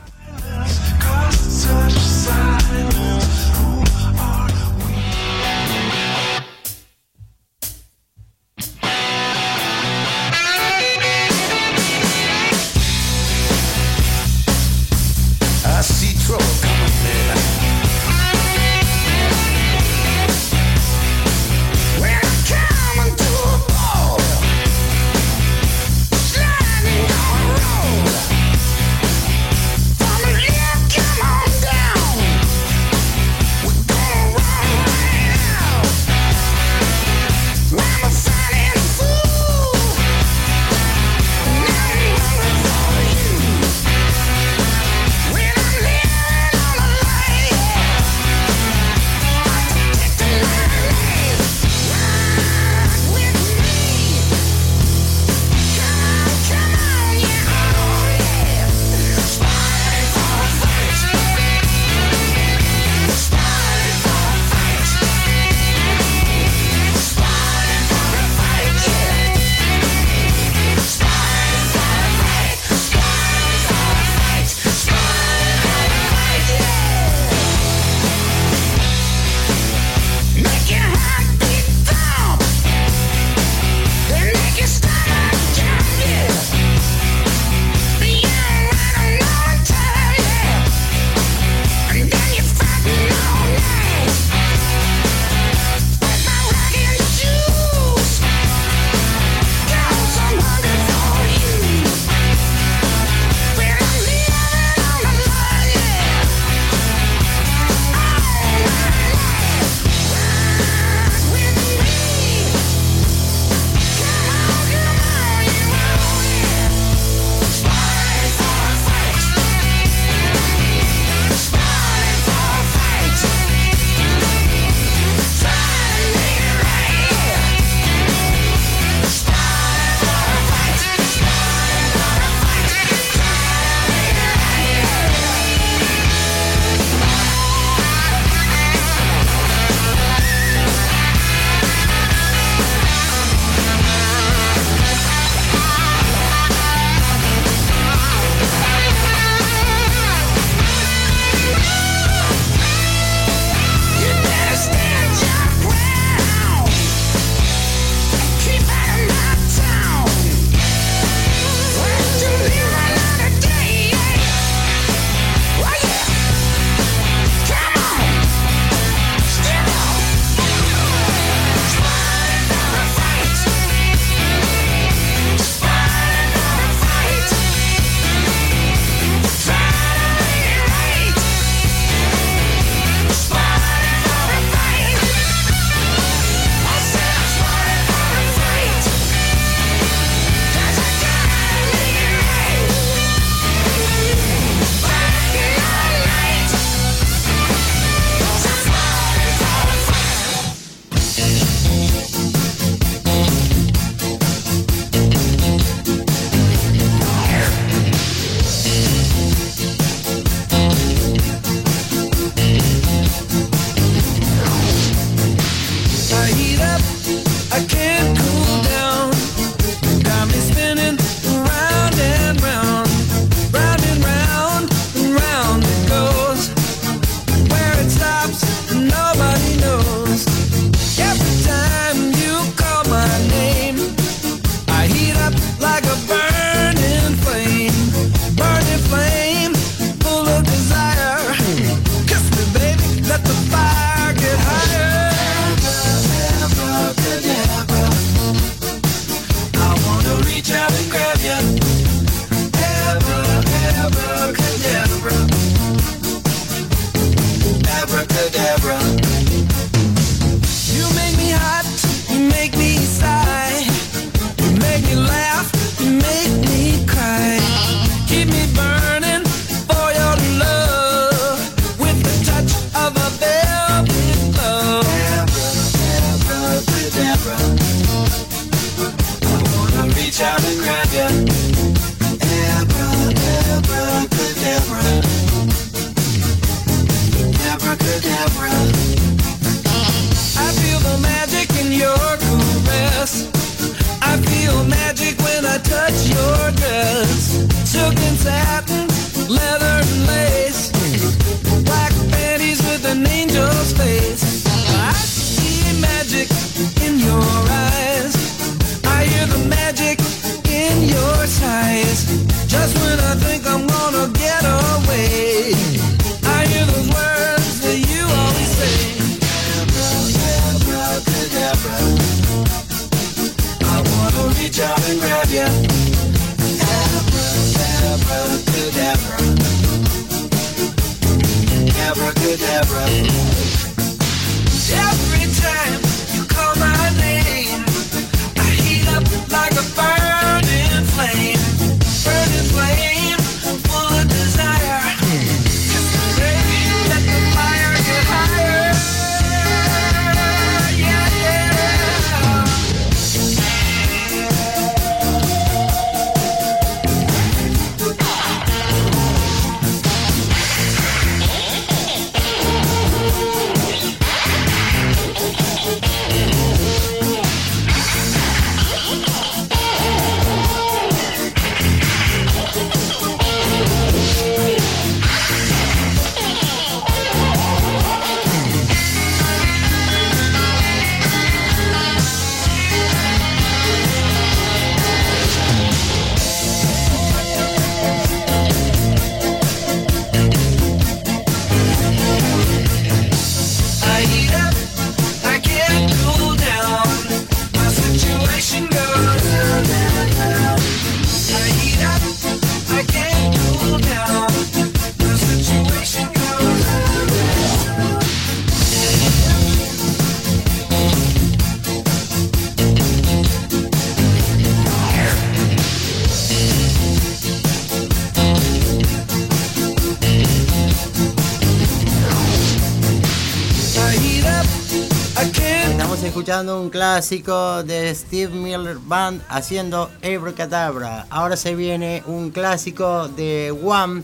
un 426.49 426.69
clásico 426.69 427.63
de 427.63 427.93
Steve 427.93 428.34
Miller 428.34 428.77
Band 428.77 429.22
haciendo 429.30 429.91
Abracadabra. 430.03 431.05
Ahora 431.09 431.38
se 431.38 431.55
viene 431.55 432.03
un 432.07 432.31
clásico 432.31 433.07
de 433.09 433.51
One, 433.51 434.01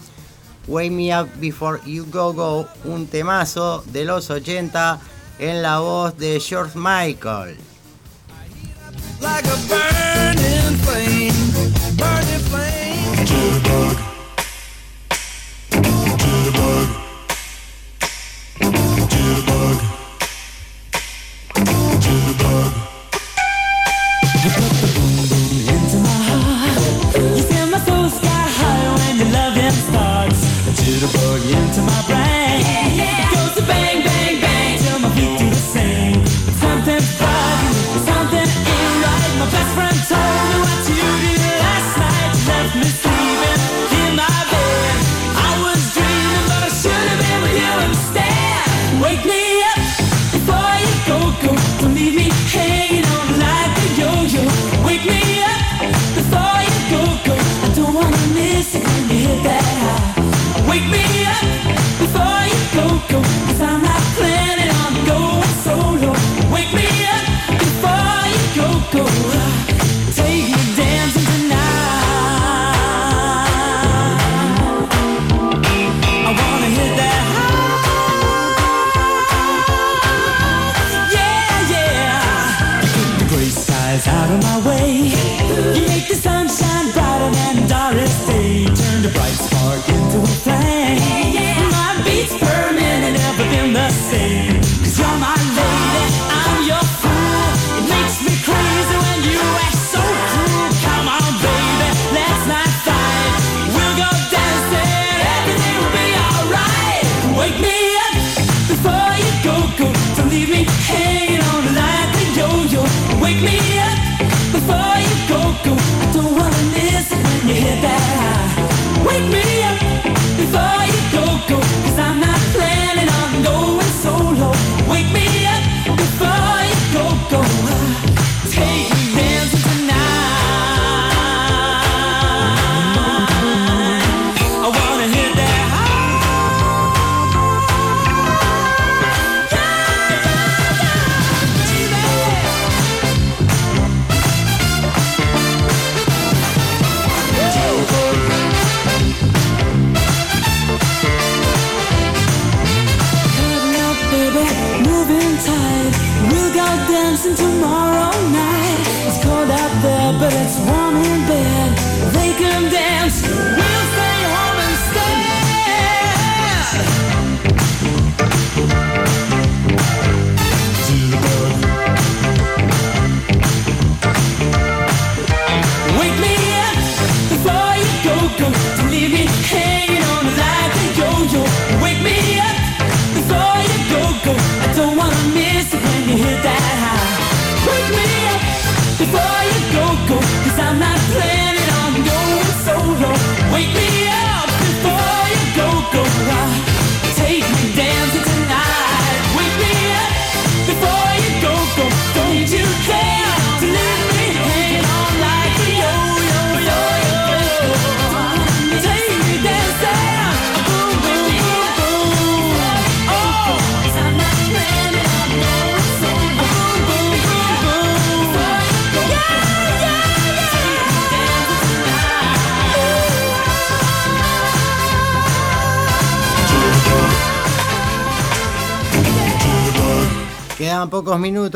Wake 0.68 0.92
Me 0.92 1.20
Up 1.20 1.30
Before 1.40 1.80
You 1.86 2.06
Go 2.12 2.34
Go, 2.34 2.68
un 2.84 3.08
temazo 3.08 3.84
de 3.88 4.06
los 4.06 4.30
80 4.30 5.00
en 5.40 5.62
la 5.62 5.80
voz 5.80 6.18
de 6.18 6.40
George 6.40 6.78
Michael. 6.78 7.58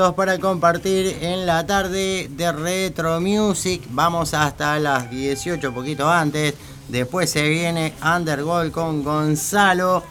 Para 0.10 0.40
compartir 0.40 1.20
en 1.22 1.46
la 1.46 1.66
tarde 1.68 2.28
de 2.32 2.52
Retro 2.52 3.22
Music. 3.22 3.84
Vamos 3.92 4.34
hasta 4.34 4.80
las 4.80 5.12
18, 5.12 5.72
poquito 5.74 6.10
antes. 6.10 6.56
Después 6.88 7.30
se 7.30 7.48
viene 7.48 7.94
Undergold 8.04 8.72
con 8.72 9.04
Gonzalo, 9.04 10.04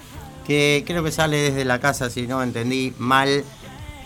que 0.47 0.85
creo 0.87 1.03
que 1.03 1.11
sale 1.11 1.39
desde 1.39 1.65
la 1.65 1.81
casa, 1.81 2.09
si 2.09 2.29
no 2.29 2.41
entendí 2.41 2.95
mal. 2.99 3.45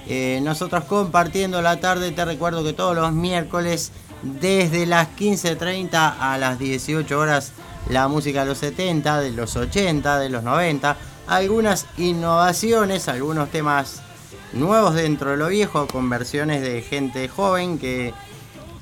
Eh, 0.08 0.40
nosotros 0.42 0.84
compartiendo 0.84 1.60
la 1.60 1.78
tarde, 1.80 2.12
te 2.12 2.24
recuerdo 2.24 2.64
que 2.64 2.72
todos 2.72 2.96
los 2.96 3.12
miércoles, 3.12 3.92
desde 4.22 4.86
las 4.86 5.08
15.30 5.18 6.14
a 6.18 6.38
las 6.38 6.58
18 6.58 7.18
horas, 7.18 7.52
la 7.90 8.08
música 8.08 8.40
de 8.40 8.46
los 8.46 8.58
70, 8.58 9.20
de 9.20 9.32
los 9.32 9.54
80, 9.54 10.18
de 10.18 10.30
los 10.30 10.42
90, 10.42 10.96
algunas 11.26 11.86
innovaciones, 11.98 13.06
algunos 13.08 13.50
temas 13.50 14.03
nuevos 14.54 14.94
dentro 14.94 15.30
de 15.30 15.36
lo 15.36 15.48
viejo, 15.48 15.86
con 15.86 16.08
versiones 16.08 16.62
de 16.62 16.80
gente 16.82 17.28
joven 17.28 17.78
que, 17.78 18.12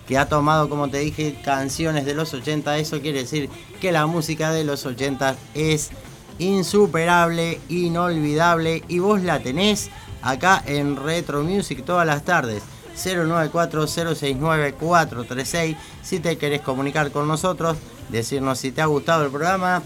que 0.06 0.18
ha 0.18 0.28
tomado, 0.28 0.68
como 0.68 0.88
te 0.88 0.98
dije, 0.98 1.40
canciones 1.44 2.04
de 2.04 2.14
los 2.14 2.34
80. 2.34 2.78
Eso 2.78 3.00
quiere 3.00 3.20
decir 3.20 3.48
que 3.80 3.92
la 3.92 4.06
música 4.06 4.52
de 4.52 4.64
los 4.64 4.84
80 4.86 5.36
es 5.54 5.90
insuperable, 6.38 7.60
inolvidable 7.68 8.82
y 8.88 8.98
vos 8.98 9.22
la 9.22 9.40
tenés 9.40 9.90
acá 10.22 10.62
en 10.66 10.96
Retro 10.96 11.42
Music 11.42 11.84
todas 11.84 12.06
las 12.06 12.24
tardes. 12.24 12.62
094-069-436 12.96 15.76
si 16.02 16.20
te 16.20 16.36
querés 16.36 16.60
comunicar 16.60 17.10
con 17.10 17.26
nosotros, 17.26 17.78
decirnos 18.10 18.58
si 18.58 18.70
te 18.72 18.82
ha 18.82 18.86
gustado 18.86 19.24
el 19.24 19.30
programa, 19.30 19.82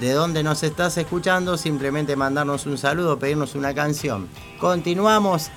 de 0.00 0.12
dónde 0.12 0.42
nos 0.42 0.62
estás 0.62 0.96
escuchando, 0.96 1.58
simplemente 1.58 2.16
mandarnos 2.16 2.64
un 2.64 2.78
saludo, 2.78 3.18
pedirnos 3.18 3.54
una 3.54 3.74
canción. 3.74 4.28
Continuamos. 4.58 5.50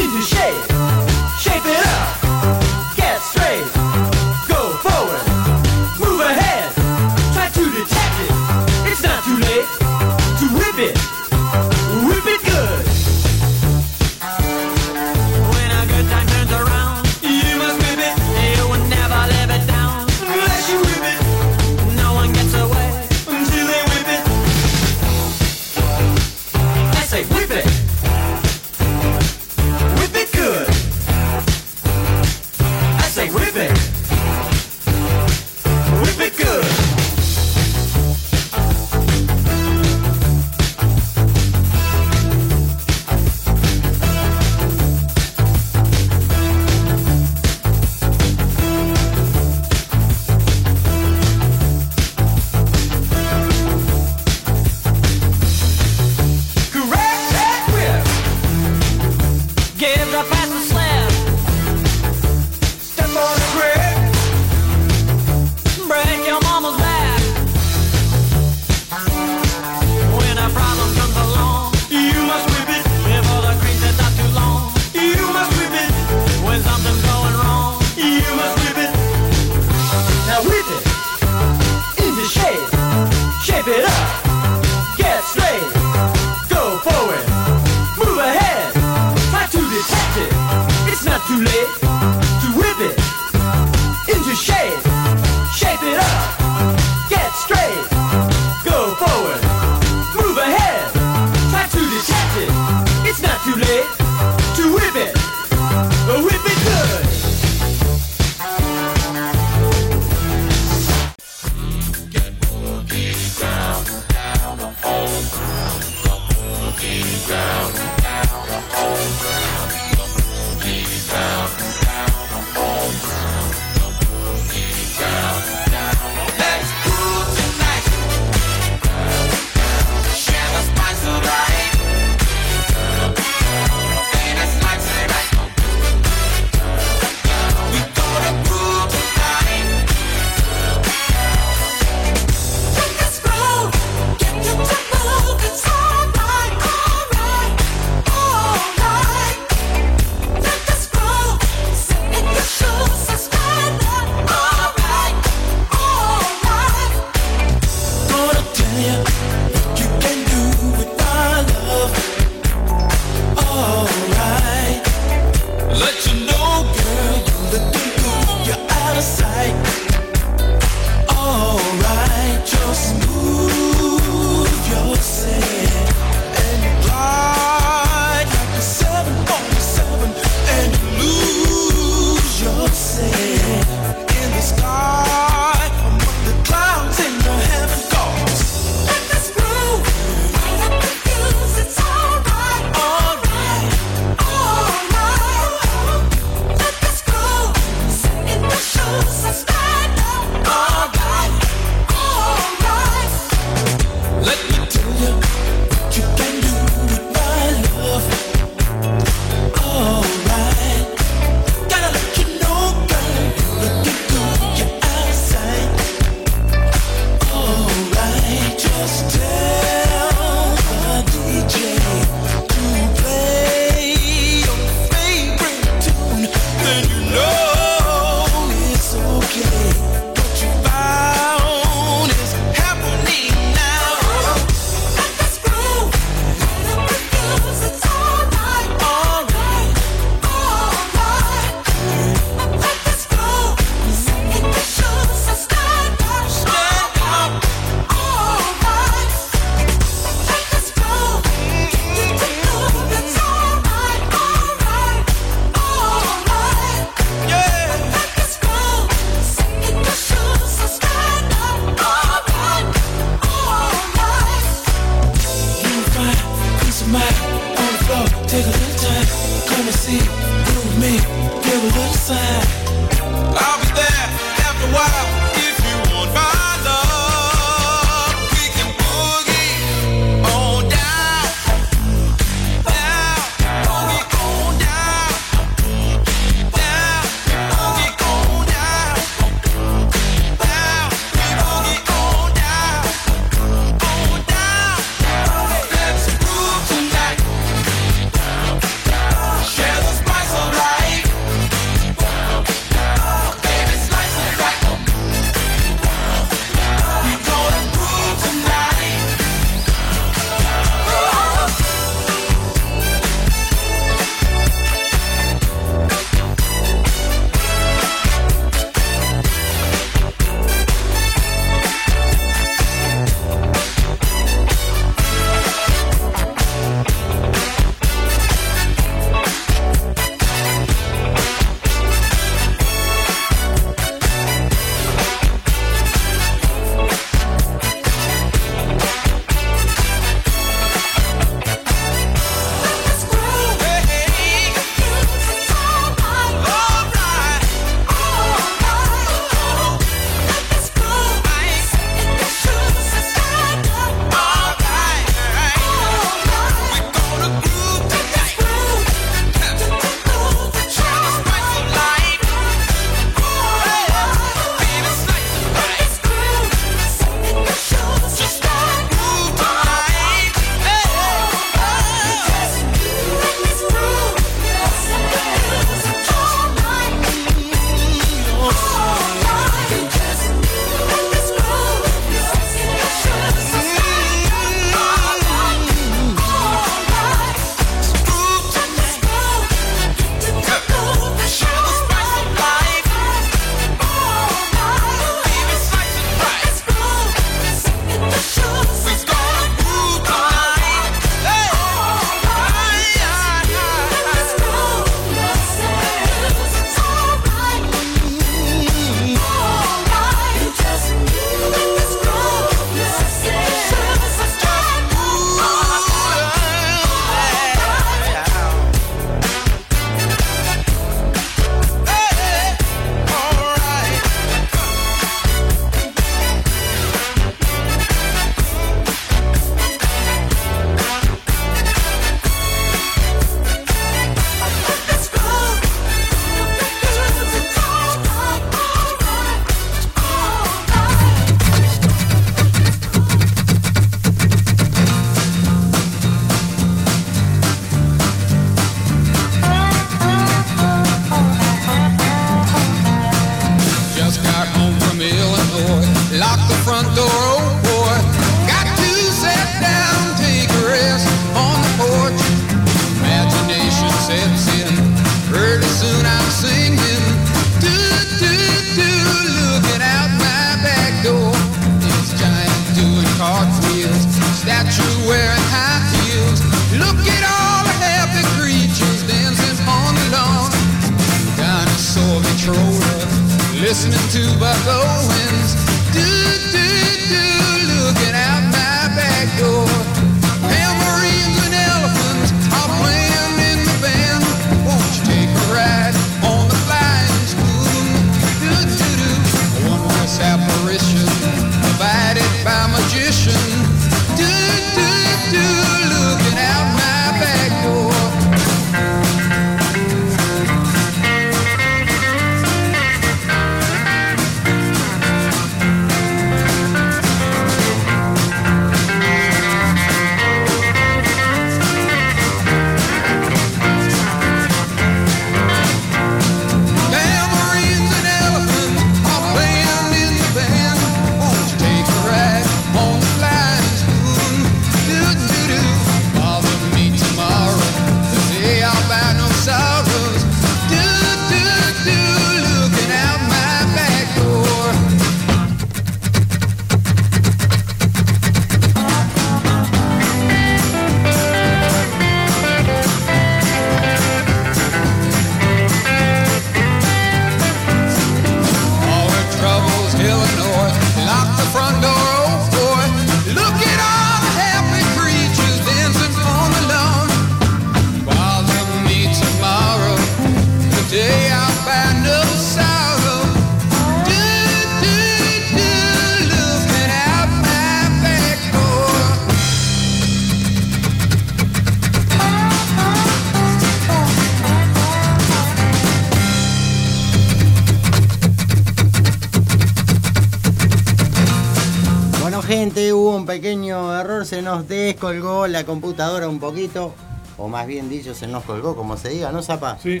Descolgó 595.12 595.46
la 595.46 595.64
computadora 595.64 596.28
un 596.28 596.38
poquito, 596.38 596.94
o 597.36 597.48
más 597.48 597.66
bien 597.66 597.88
dicho, 597.88 598.14
se 598.14 598.26
nos 598.26 598.44
colgó, 598.44 598.76
como 598.76 598.96
se 598.96 599.10
diga, 599.10 599.32
¿no, 599.32 599.42
Zapa? 599.42 599.78
Sí. 599.82 600.00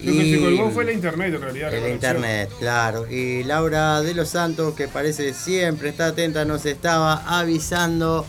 Lo 0.00 0.12
que 0.12 0.34
se 0.34 0.40
colgó 0.40 0.70
fue 0.70 0.84
la 0.84 0.92
internet, 0.92 1.34
en 1.34 1.40
realidad. 1.40 1.74
El 1.74 1.92
internet, 1.92 2.50
claro. 2.58 3.08
Y 3.08 3.44
Laura 3.44 4.00
de 4.02 4.14
los 4.14 4.28
Santos, 4.28 4.74
que 4.74 4.88
parece 4.88 5.32
siempre 5.32 5.90
está 5.90 6.06
atenta, 6.06 6.44
nos 6.44 6.66
estaba 6.66 7.38
avisando. 7.38 8.26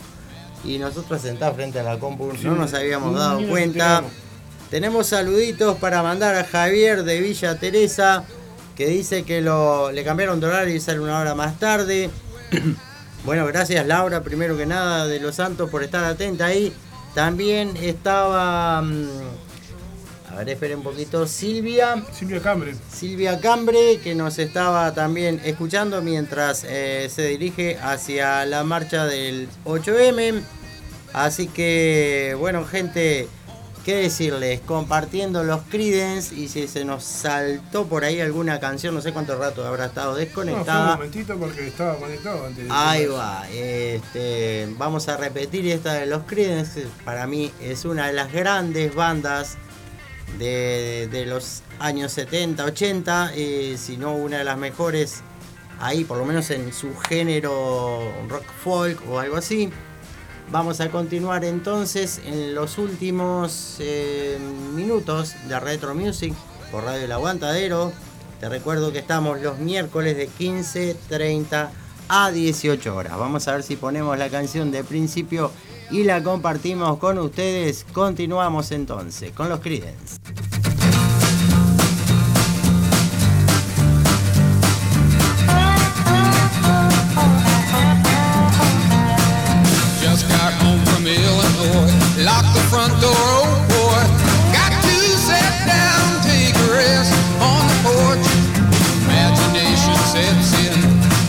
Y 0.64 0.78
nosotros 0.78 1.22
sentados 1.22 1.56
frente 1.56 1.80
a 1.80 1.84
la 1.84 2.00
compu 2.00 2.32
Sí, 2.38 2.46
no 2.46 2.56
nos 2.56 2.74
habíamos 2.74 3.16
dado 3.16 3.46
cuenta. 3.48 4.04
Tenemos 4.70 5.08
saluditos 5.08 5.78
para 5.78 6.02
mandar 6.04 6.36
a 6.36 6.44
Javier 6.46 7.04
de 7.04 7.20
Villa 7.22 7.60
Teresa, 7.60 8.24
que 8.76 8.88
dice 8.88 9.24
que 9.24 9.42
lo, 9.42 9.92
le 9.92 10.04
cambiaron 10.04 10.40
de 10.40 10.48
horario 10.48 10.76
y 10.76 10.80
sale 10.80 11.00
una 11.00 11.20
hora 11.20 11.36
más 11.36 11.60
tarde. 11.60 12.10
Bueno, 13.26 13.46
gracias 13.46 13.86
Laura, 13.88 14.22
primero 14.22 14.58
que 14.58 14.66
nada, 14.66 15.08
de 15.08 15.20
los 15.20 15.36
Santos, 15.36 15.70
por 15.70 15.84
estar 15.84 16.04
atenta 16.04 16.48
ahí. 16.48 16.74
También 17.14 17.78
estaba... 17.78 18.82
mm, 18.82 19.08
a 20.34 20.38
ver, 20.38 20.50
esperen 20.50 20.80
un 20.80 20.84
poquito. 20.84 21.28
Silvia. 21.28 22.04
Silvia 22.12 22.42
Cambre. 22.42 22.74
Silvia 22.92 23.40
Cambre, 23.40 24.00
que 24.04 24.16
nos 24.16 24.40
estaba 24.40 24.92
también 24.94 25.40
escuchando 25.46 26.02
mientras 26.02 26.66
eh, 26.68 27.08
se 27.14 27.28
dirige 27.28 27.78
hacia 27.78 28.44
la 28.46 28.64
marcha 28.64 29.06
del 29.06 29.48
8M. 29.66 30.42
Así 31.14 31.48
que, 31.48 32.36
bueno, 32.40 32.66
gente, 32.66 33.28
¿qué 33.84 33.96
decirles? 33.96 34.62
Compartiendo 34.62 35.44
los 35.44 35.62
Creedence 35.64 36.34
y 36.36 36.48
si 36.48 36.68
se 36.68 36.86
nos 36.86 37.04
saltó 37.04 37.86
por 37.86 38.04
ahí 38.06 38.22
alguna 38.22 38.60
canción, 38.60 38.96
no 38.96 39.02
sé 39.02 39.12
cuánto 39.14 39.38
rato 39.38 39.66
habrá 39.66 39.86
estado 39.88 40.12
No, 40.12 40.16
fue 40.16 40.24
un 40.24 40.26
desconectada. 40.26 40.96
momentito 40.96 41.38
porque 41.38 41.68
estaba 41.68 41.96
conectado 41.98 42.46
antes. 42.46 42.66
Ahí 42.70 43.06
va, 43.08 43.46
este, 43.52 44.68
vamos 44.78 45.08
a 45.10 45.18
repetir 45.18 45.68
esta 45.68 45.94
de 45.94 46.06
los 46.06 46.24
Creedence, 46.24 46.88
para 47.04 47.28
mí 47.28 47.52
es 47.62 47.86
una 47.86 48.08
de 48.08 48.14
las 48.14 48.32
grandes 48.32 48.94
bandas 48.96 49.58
de, 50.40 51.08
de 51.12 51.26
los 51.26 51.62
años 51.80 52.12
70, 52.14 52.64
80, 52.66 53.32
eh, 53.36 53.76
si 53.78 53.98
no 53.98 54.16
una 54.16 54.40
de 54.40 54.44
las 54.44 54.58
mejores 54.58 55.22
ahí, 55.80 56.06
por 56.06 56.18
lo 56.18 56.26
menos 56.26 56.50
en 56.52 56.72
su 56.74 56.96
género 56.98 58.00
rock 58.30 58.46
folk 58.64 59.00
o 59.10 59.20
algo 59.20 59.36
así. 59.38 59.70
Vamos 60.52 60.82
a 60.82 60.90
continuar 60.90 61.44
entonces 61.46 62.22
en 62.26 62.54
los 62.54 62.78
últimos 62.78 63.78
eh, 63.80 64.38
minutos 64.76 65.34
de 65.48 65.60
Retro 65.60 65.96
Music 65.96 66.34
por 66.72 66.84
Radio 66.84 67.06
El 67.06 67.12
Aguantadero. 67.12 67.92
Te 68.40 68.50
recuerdo 68.50 68.92
que 68.92 69.00
estamos 69.00 69.42
los 69.42 69.58
miércoles 69.58 70.16
de 70.16 70.30
15.30 70.30 71.70
a 72.10 72.32
18 72.32 72.96
horas. 72.96 73.18
Vamos 73.18 73.48
a 73.48 73.54
ver 73.54 73.64
si 73.64 73.76
ponemos 73.76 74.18
la 74.18 74.30
canción 74.30 74.70
de 74.72 74.84
principio 74.84 75.52
y 75.90 76.04
la 76.04 76.22
compartimos 76.22 76.98
con 76.98 77.18
ustedes. 77.20 77.86
Continuamos 77.92 78.72
entonces 78.72 79.32
con 79.32 79.50
los 79.50 79.60
Creedence. 79.60 80.23
The 92.54 92.64
front 92.70 92.94
door, 93.02 93.18
oh 93.18 93.50
boy. 93.70 94.02
Got 94.54 94.74
to 94.86 94.98
sit 95.18 95.54
down, 95.66 96.06
take 96.22 96.54
a 96.54 96.70
rest 96.70 97.14
on 97.42 97.66
the 97.66 97.78
porch. 97.82 98.28
Imagination 99.06 99.98
sets 100.14 100.54
in. 100.62 100.78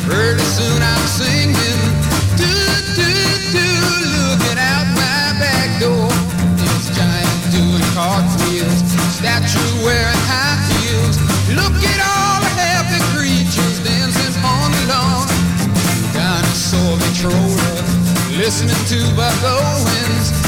Pretty 0.05 0.45
soon 0.45 0.81
I'm 0.85 1.07
singing. 1.09 1.81
Do, 2.37 2.53
do, 2.93 3.09
do, 3.57 3.69
looking 4.21 4.61
out 4.61 4.85
my 4.93 5.33
back 5.41 5.69
door. 5.81 6.13
This 6.61 6.93
giant 6.93 7.41
doing 7.57 7.89
cartwheels. 7.97 8.81
Statue 9.17 9.73
wearing 9.81 10.23
high 10.29 10.61
heels. 10.77 11.17
Look 11.57 11.73
at 11.73 12.01
all 12.05 12.37
the 12.45 12.53
happy 12.53 13.01
creatures 13.17 13.81
dancing 13.81 14.37
on 14.45 14.69
the 14.77 14.93
lawn. 14.93 15.25
Dinosaur 16.13 17.01
controller, 17.01 17.81
listening 18.37 18.77
to 18.93 19.01
Buck 19.17 19.41
Owens. 19.41 20.44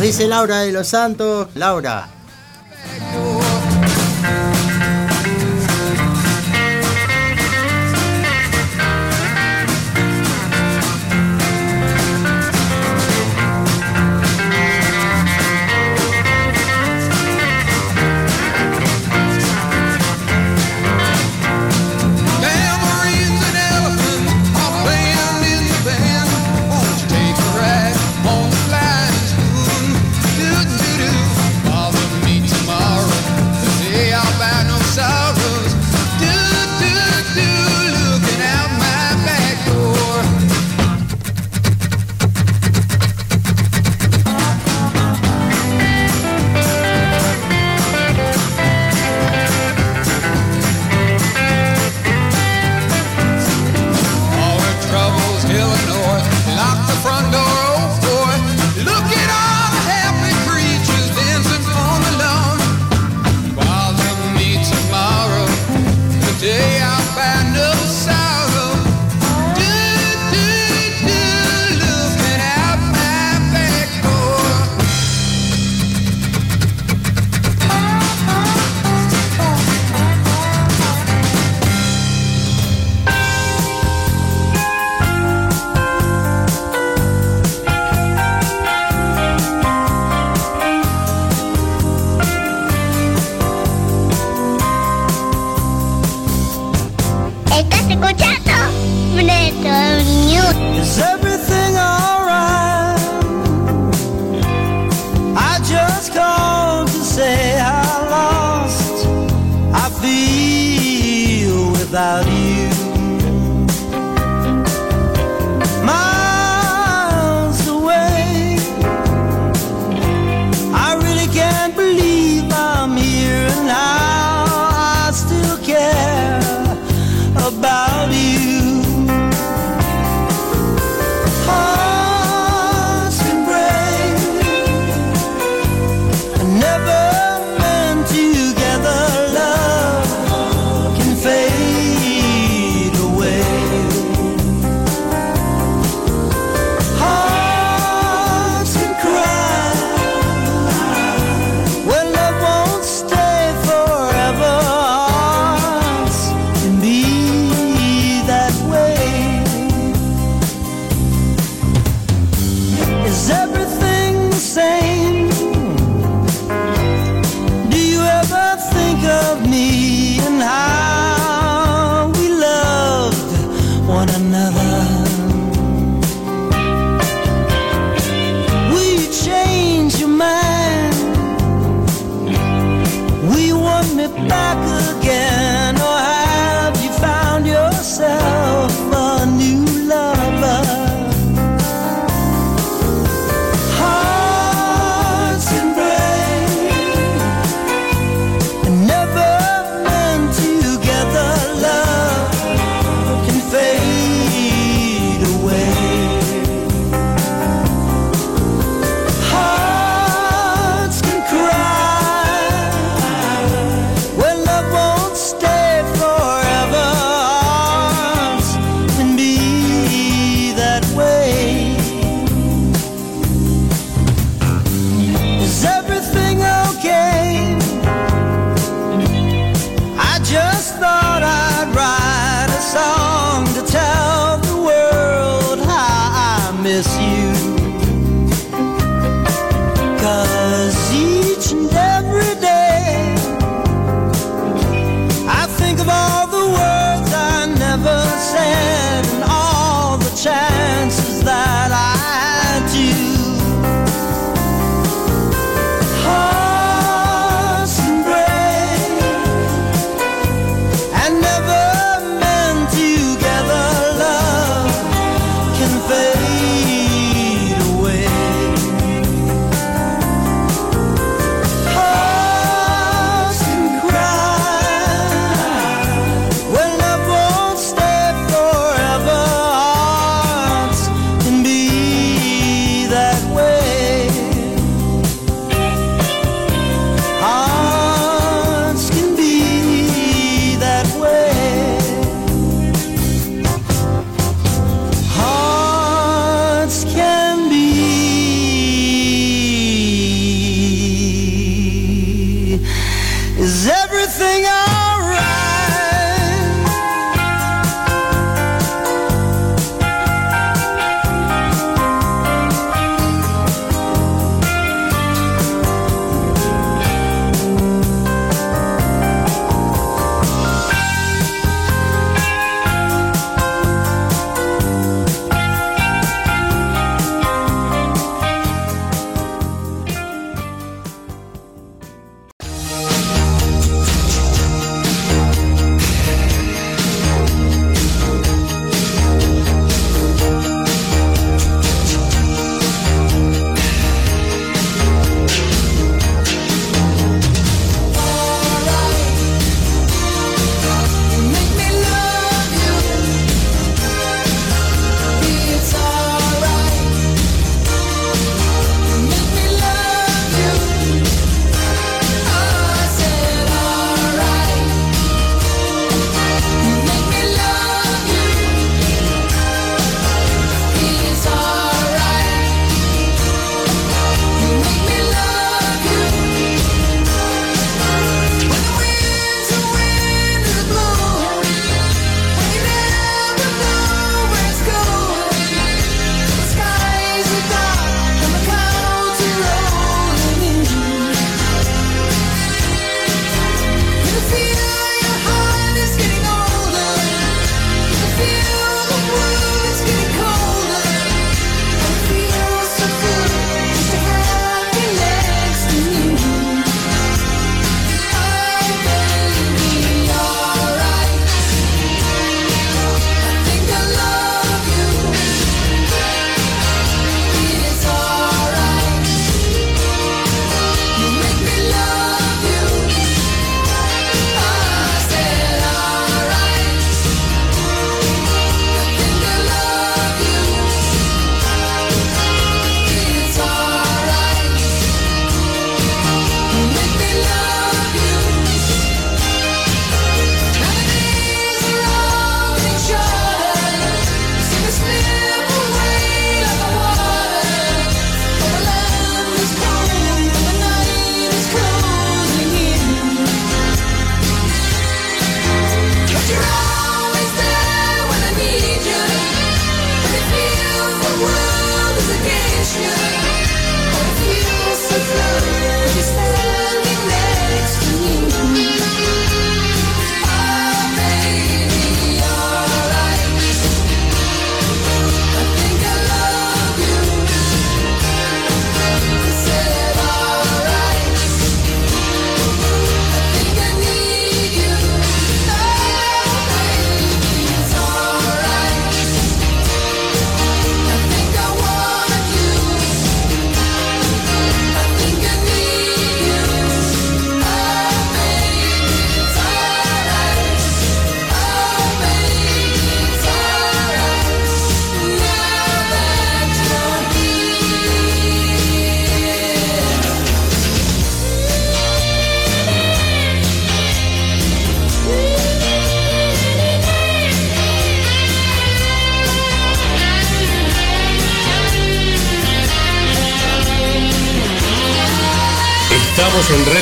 dice 0.00 0.28
Laura 0.28 0.60
de 0.60 0.72
los 0.72 0.88
Santos. 0.88 1.48
Laura, 1.54 2.08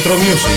Retro 0.09 0.25
Music. 0.25 0.48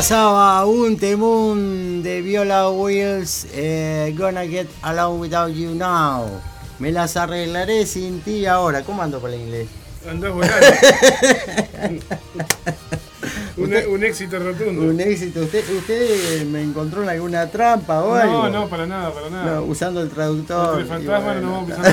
Pasaba 0.00 0.64
un 0.64 0.96
temún 0.96 2.02
de 2.02 2.22
Viola 2.22 2.70
Wills, 2.70 3.46
eh, 3.52 4.14
Gonna 4.16 4.46
Get 4.46 4.66
Along 4.80 5.20
Without 5.20 5.52
You 5.52 5.74
Now. 5.74 6.40
Me 6.78 6.90
las 6.90 7.18
arreglaré 7.18 7.84
sin 7.84 8.22
ti 8.22 8.46
ahora. 8.46 8.82
¿Cómo 8.82 9.02
ando 9.02 9.20
con 9.20 9.30
el 9.30 9.42
inglés? 9.42 9.68
Andás 10.08 10.32
volando. 10.32 10.66
un, 13.58 13.74
un 13.92 14.04
éxito 14.04 14.38
rotundo. 14.38 14.84
Un 14.84 14.98
éxito. 15.02 15.42
¿Usted, 15.42 15.68
¿Usted 15.68 16.46
me 16.46 16.62
encontró 16.62 17.02
en 17.02 17.10
alguna 17.10 17.50
trampa 17.50 18.02
o 18.02 18.14
algo? 18.14 18.44
No, 18.44 18.48
no, 18.48 18.68
para 18.70 18.86
nada, 18.86 19.12
para 19.12 19.28
nada. 19.28 19.56
No, 19.56 19.64
usando 19.64 20.00
el 20.00 20.08
traductor. 20.08 20.80
Entre 20.80 20.86
y 20.86 20.88
fantasmas 20.88 21.24
bueno, 21.24 21.40
no 21.42 21.52
vamos 21.52 21.72
pisando 21.72 21.90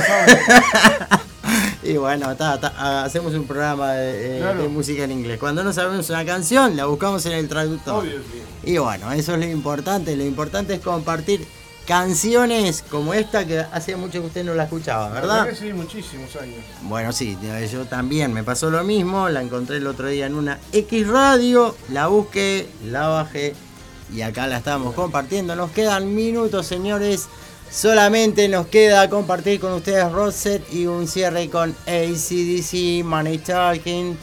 Y 1.88 1.96
bueno, 1.98 2.36
ta, 2.36 2.60
ta, 2.60 3.04
hacemos 3.06 3.34
un 3.34 3.46
programa 3.48 3.94
de, 3.94 4.38
eh, 4.38 4.40
Claro. 4.40 4.62
de 4.64 4.68
música 4.68 5.04
en 5.06 5.12
inglés. 5.12 5.40
Cuando 5.40 5.64
no 5.64 5.72
sabemos 5.72 6.10
una 6.10 6.26
canción, 6.26 6.76
la 6.76 6.86
buscamos 6.86 7.26
en 7.26 7.32
el 7.34 7.48
traductor. 7.48 8.04
Obvio, 8.04 8.20
sí. 8.20 8.72
Y 8.74 8.78
bueno, 8.78 9.12
eso 9.14 9.34
es 9.34 9.40
lo 9.40 9.46
importante. 9.46 10.16
Lo 10.18 10.26
importante 10.26 10.74
es 10.74 10.82
compartir 10.82 11.48
canciones 11.88 12.84
como 12.90 13.14
esta 13.14 13.48
que 13.48 13.60
hacía 13.60 13.96
mucho 13.96 14.20
que 14.20 14.28
usted 14.28 14.44
no 14.44 14.54
la 14.54 14.64
escuchaba, 14.66 15.08
La 15.08 15.14
¿verdad? 15.22 15.48
que 15.48 15.56
sí, 15.56 15.72
muchísimos 15.72 16.36
años. 16.36 16.58
Bueno, 16.82 17.14
sí, 17.14 17.38
yo 17.72 17.86
también 17.86 18.34
me 18.34 18.44
pasó 18.44 18.70
lo 18.70 18.84
mismo. 18.84 19.30
La 19.30 19.42
encontré 19.42 19.78
el 19.78 19.88
otro 19.88 20.08
día 20.08 20.26
en 20.26 20.36
una 20.36 20.60
X 20.74 21.08
radio, 21.08 21.74
la 21.90 22.08
busqué, 22.08 22.68
la 22.86 23.08
bajé 23.08 23.56
y 24.14 24.22
acá 24.22 24.48
la 24.48 24.58
estamos 24.58 24.94
compartiendo. 24.94 25.56
Nos 25.56 25.72
quedan 25.72 26.14
minutos, 26.14 26.68
señores. 26.68 27.28
Solamente 27.72 28.48
nos 28.48 28.68
queda 28.68 29.10
compartir 29.10 29.60
con 29.60 29.74
ustedes 29.74 30.12
Roset 30.12 30.64
y 30.74 30.86
un 30.86 31.08
cierre 31.08 31.50
con 31.50 31.76
ACDC, 31.86 33.04
Money 33.04 33.38
Talking. 33.40 34.18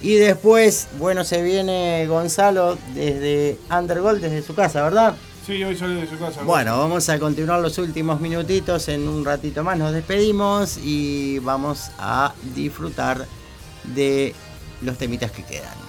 Y 0.00 0.14
después, 0.14 0.88
bueno, 0.98 1.24
se 1.24 1.42
viene 1.42 2.06
Gonzalo 2.06 2.78
desde 2.94 3.58
Undergold, 3.70 4.20
desde 4.20 4.42
su 4.42 4.54
casa, 4.54 4.82
¿verdad? 4.82 5.16
Sí, 5.46 5.64
hoy 5.64 5.76
sale 5.76 5.94
de 5.94 6.06
su 6.06 6.18
casa. 6.18 6.42
Bueno, 6.42 6.78
vamos 6.78 7.08
a 7.08 7.18
continuar 7.18 7.60
los 7.60 7.78
últimos 7.78 8.20
minutitos. 8.20 8.88
En 8.88 9.08
un 9.08 9.24
ratito 9.24 9.64
más 9.64 9.78
nos 9.78 9.92
despedimos 9.92 10.76
y 10.76 11.38
vamos 11.38 11.90
a 11.98 12.34
disfrutar 12.54 13.26
de 13.82 14.34
los 14.82 14.98
temitas 14.98 15.30
que 15.32 15.42
quedan. 15.44 15.87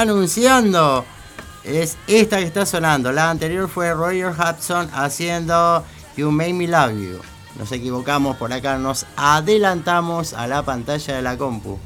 Anunciando 0.00 1.04
es 1.64 1.96
esta 2.06 2.38
que 2.38 2.44
está 2.44 2.66
sonando. 2.66 3.12
La 3.12 3.30
anterior 3.30 3.68
fue 3.68 3.92
Roger 3.92 4.32
Hudson 4.32 4.88
haciendo 4.92 5.84
You 6.16 6.30
Made 6.30 6.54
Me 6.54 6.66
Love 6.66 6.92
You. 6.92 7.20
Nos 7.58 7.70
equivocamos 7.72 8.36
por 8.36 8.52
acá, 8.52 8.78
nos 8.78 9.06
adelantamos 9.16 10.32
a 10.32 10.46
la 10.46 10.62
pantalla 10.62 11.16
de 11.16 11.22
la 11.22 11.36
compu. 11.36 11.78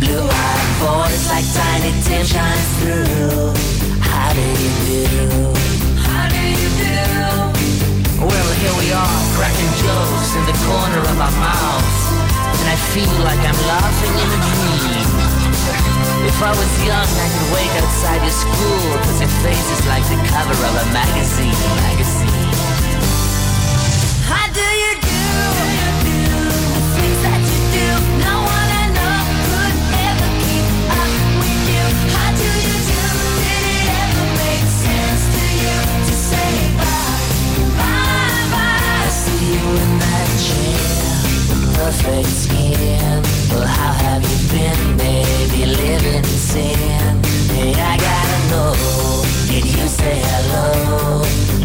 Blue-eyed 0.00 0.70
voice 0.78 1.24
like 1.30 1.46
tiny 1.54 1.92
through. 2.78 3.50
How 4.00 4.30
do 4.32 4.42
you 4.42 4.72
do? 4.86 5.06
How 5.98 6.30
do 6.30 6.38
you 6.38 6.70
do? 6.78 6.98
Well, 8.22 8.50
here 8.62 8.74
we 8.78 8.88
are, 8.94 9.18
cracking 9.34 9.72
jokes 9.82 10.30
in 10.38 10.44
the 10.46 10.56
corner 10.66 11.02
of 11.02 11.18
our 11.18 11.34
mouths, 11.38 12.02
and 12.62 12.66
I 12.70 12.76
feel 12.94 13.14
like 13.26 13.42
I'm 13.42 13.60
laughing 13.66 14.14
in 14.22 14.28
a 14.34 14.40
dream. 14.46 15.08
If 16.26 16.38
I 16.42 16.50
was 16.50 16.72
young, 16.86 17.08
I 17.08 17.28
could 17.30 17.48
wait 17.54 17.70
outside 17.82 18.20
your 18.22 18.34
school, 18.34 18.82
cause 19.02 19.20
your 19.20 19.32
face 19.42 19.68
is 19.74 19.82
like 19.86 20.04
the 20.06 20.18
cover 20.30 20.54
of 20.54 20.74
a 20.74 20.86
magazine. 20.92 21.58
magazine. 21.82 22.27
Perfect 41.88 42.28
skin. 42.28 43.22
Well, 43.50 43.66
how 43.66 43.92
have 43.92 44.22
you 44.22 44.38
been, 44.52 44.96
baby? 44.98 45.64
Living 45.64 46.16
in 46.16 46.24
sin. 46.24 47.24
Hey, 47.54 47.72
I 47.72 47.96
gotta 47.96 48.38
know. 48.50 49.22
Did 49.48 49.64
you 49.64 49.88
say 49.88 50.20
hello? 50.22 51.57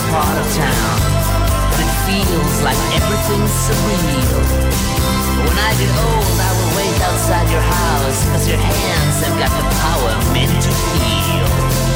In 0.00 0.10
part 0.12 0.36
of 0.38 0.46
town. 0.54 0.98
And 1.72 1.80
it 1.84 1.92
feels 2.08 2.54
like 2.62 2.80
everything's 2.96 3.54
surreal. 3.66 4.40
But 5.36 5.44
when 5.48 5.58
I 5.58 5.72
get 5.76 5.92
old, 5.92 6.36
I 6.40 6.50
will 6.56 6.72
wait 6.76 6.96
outside 7.08 7.48
your 7.50 7.60
house, 7.60 8.24
cause 8.30 8.48
your 8.48 8.58
hands 8.58 9.16
have 9.24 9.36
got 9.38 9.52
the 9.58 9.66
power 9.84 10.12
meant 10.32 10.56
to 10.62 10.70
heal. 10.96 11.89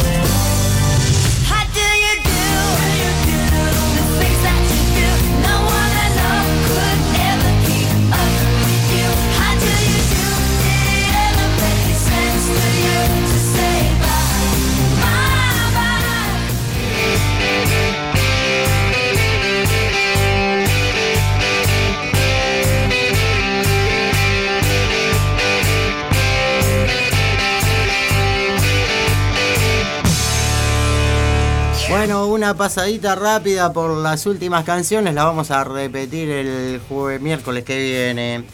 Bueno, 31.96 32.26
una 32.26 32.54
pasadita 32.54 33.14
rápida 33.14 33.72
por 33.72 33.96
las 33.96 34.26
últimas 34.26 34.64
canciones, 34.64 35.14
la 35.14 35.22
vamos 35.24 35.52
a 35.52 35.62
repetir 35.62 36.28
el 36.28 36.80
jueves 36.88 37.20
miércoles 37.20 37.62
que 37.62 37.78
viene. 37.78 38.44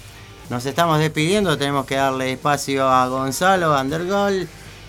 Nos 0.51 0.67
estamos 0.67 0.99
despidiendo, 0.99 1.57
tenemos 1.57 1.87
que 1.87 1.95
darle 1.95 2.33
espacio 2.33 2.87
a 2.87 3.09
Gonzalo, 3.09 3.75
a 3.75 3.81
Undergol. 3.81 4.47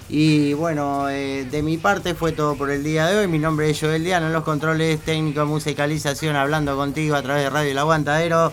Y 0.09 0.51
bueno, 0.53 1.09
eh, 1.09 1.47
de 1.49 1.63
mi 1.63 1.77
parte 1.77 2.13
fue 2.13 2.33
todo 2.33 2.55
por 2.55 2.69
el 2.71 2.83
día 2.83 3.07
de 3.07 3.19
hoy. 3.19 3.27
Mi 3.29 3.39
nombre 3.39 3.69
es 3.69 3.79
Joel 3.79 4.03
Diano, 4.03 4.27
en 4.27 4.33
los 4.33 4.43
controles 4.43 4.99
técnicos, 4.99 5.47
musicalización, 5.47 6.35
hablando 6.35 6.75
contigo 6.75 7.15
a 7.15 7.21
través 7.21 7.43
de 7.43 7.49
Radio 7.49 7.71
El 7.71 7.77
Aguantadero. 7.77 8.51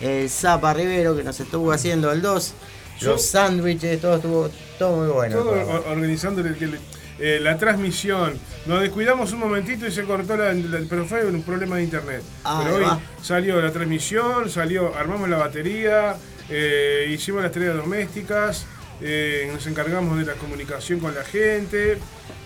Eh, 0.00 0.28
Zapa 0.28 0.74
Rivero, 0.74 1.16
que 1.16 1.24
nos 1.24 1.40
estuvo 1.40 1.72
haciendo 1.72 2.12
el 2.12 2.20
2. 2.20 2.52
Yo- 3.00 3.12
Los 3.12 3.24
sándwiches, 3.24 3.98
todo 4.00 4.16
estuvo 4.16 4.50
todo 4.78 4.96
muy 4.96 5.08
bueno. 5.08 5.36
Todo 5.38 5.52
todo. 5.52 5.68
or- 5.70 5.84
organizando 5.88 6.42
el- 6.42 6.48
el- 6.48 6.78
eh, 7.18 7.38
la 7.42 7.58
transmisión. 7.58 8.38
Nos 8.66 8.80
descuidamos 8.80 9.32
un 9.32 9.40
momentito 9.40 9.86
y 9.86 9.90
se 9.92 10.04
cortó 10.04 10.36
la, 10.36 10.52
la- 10.52 10.80
pero 10.88 11.04
fue 11.06 11.24
un 11.26 11.42
problema 11.42 11.76
de 11.76 11.84
internet. 11.84 12.22
Ah, 12.44 12.60
pero 12.64 12.76
hoy 12.76 12.84
va. 12.84 13.00
salió 13.22 13.60
la 13.60 13.72
transmisión, 13.72 14.48
salió, 14.50 14.94
armamos 14.94 15.28
la 15.28 15.36
batería, 15.38 16.16
eh, 16.48 17.08
hicimos 17.12 17.42
las 17.42 17.52
tareas 17.52 17.76
domésticas, 17.76 18.66
eh, 19.00 19.48
nos 19.52 19.66
encargamos 19.66 20.18
de 20.18 20.24
la 20.26 20.34
comunicación 20.34 21.00
con 21.00 21.14
la 21.14 21.24
gente. 21.24 21.98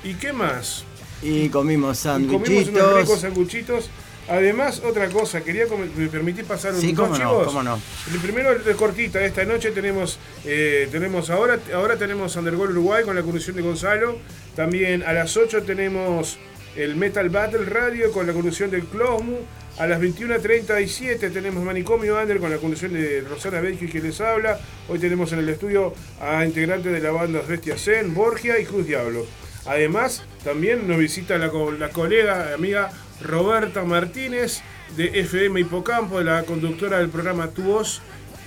¿Y 0.04 0.14
qué 0.14 0.32
más? 0.32 0.84
Y 1.22 1.48
comimos 1.50 2.00
Y 2.04 2.26
comimos 2.26 2.68
unos 2.68 2.94
ricos 2.94 3.20
sándwichitos. 3.20 3.20
sanguchitos. 3.20 3.90
Además, 4.32 4.80
otra 4.82 5.08
cosa, 5.10 5.42
quería 5.42 5.66
me 5.94 6.08
permití 6.08 6.42
pasar 6.42 6.72
un 6.72 6.80
Sí, 6.80 6.94
cómo 6.94 7.18
no, 7.18 7.44
cómo 7.44 7.62
no. 7.62 7.78
El 8.10 8.18
primero 8.18 8.58
de 8.58 8.74
cortita, 8.74 9.22
esta 9.22 9.44
noche 9.44 9.72
tenemos, 9.72 10.18
eh, 10.46 10.88
tenemos 10.90 11.28
ahora, 11.28 11.58
ahora 11.74 11.98
tenemos 11.98 12.34
Undergol 12.36 12.70
Uruguay 12.70 13.04
con 13.04 13.14
la 13.14 13.20
conducción 13.20 13.56
de 13.56 13.62
Gonzalo. 13.62 14.16
También 14.56 15.02
a 15.02 15.12
las 15.12 15.36
8 15.36 15.64
tenemos 15.64 16.38
el 16.76 16.96
Metal 16.96 17.28
Battle 17.28 17.66
Radio 17.66 18.10
con 18.10 18.26
la 18.26 18.32
conducción 18.32 18.70
del 18.70 18.86
Closmu. 18.86 19.36
A 19.78 19.86
las 19.86 20.00
21.37 20.00 21.30
tenemos 21.30 21.62
Manicomio 21.62 22.18
Under 22.18 22.40
con 22.40 22.50
la 22.50 22.56
conducción 22.56 22.94
de 22.94 23.20
Rosana 23.20 23.60
Belki 23.60 23.86
que 23.86 24.00
les 24.00 24.18
habla. 24.22 24.58
Hoy 24.88 24.98
tenemos 24.98 25.30
en 25.34 25.40
el 25.40 25.48
estudio 25.50 25.92
a 26.22 26.42
integrantes 26.46 26.90
de 26.90 27.00
la 27.00 27.10
banda 27.10 27.42
Bestia 27.46 27.76
Zen, 27.76 28.14
Borgia 28.14 28.58
y 28.58 28.64
Cruz 28.64 28.86
Diablo. 28.86 29.26
Además, 29.66 30.24
también 30.42 30.88
nos 30.88 30.98
visita 30.98 31.36
la, 31.38 31.52
la 31.78 31.90
colega, 31.90 32.54
amiga 32.54 32.90
Roberta 33.20 33.84
Martínez 33.84 34.60
de 34.96 35.20
FM 35.20 35.60
Hipocampo, 35.60 36.18
de 36.18 36.24
la 36.24 36.42
conductora 36.44 36.98
del 36.98 37.08
programa 37.08 37.48
Tu 37.48 37.62
Voz. 37.62 38.00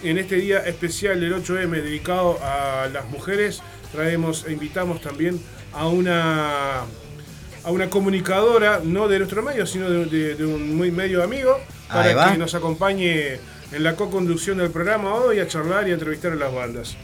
En 0.04 0.18
este 0.18 0.36
día 0.36 0.60
especial 0.60 1.20
del 1.20 1.34
8M 1.36 1.70
dedicado 1.82 2.38
a 2.44 2.88
las 2.92 3.06
mujeres, 3.10 3.62
traemos 3.92 4.46
e 4.48 4.52
invitamos 4.54 5.02
también 5.02 5.40
a 5.74 5.88
una, 5.88 6.82
a 6.82 7.72
una 7.72 7.90
comunicadora, 7.90 8.82
no 8.84 9.08
de 9.08 9.20
nuestro 9.20 9.42
medio, 9.42 9.66
sino 9.66 9.90
de, 9.90 10.06
de- 10.06 10.36
de 10.36 10.46
un 10.46 10.76
muy 10.76 10.92
medio 10.92 11.24
amigo, 11.24 11.58
para 11.88 12.12
que 12.34 12.38
nos 12.38 12.54
acompañe 12.56 13.40
en 13.72 13.84
la 13.84 13.96
co-conducción 13.96 14.58
del 14.60 14.70
programa 14.70 15.14
hoy 15.16 15.40
a 15.40 15.48
charlar 15.48 15.88
y 15.88 15.92
a 15.92 15.94
entrevistar 15.96 16.34
a 16.34 16.36
las 16.36 16.54
bandas. 16.54 16.96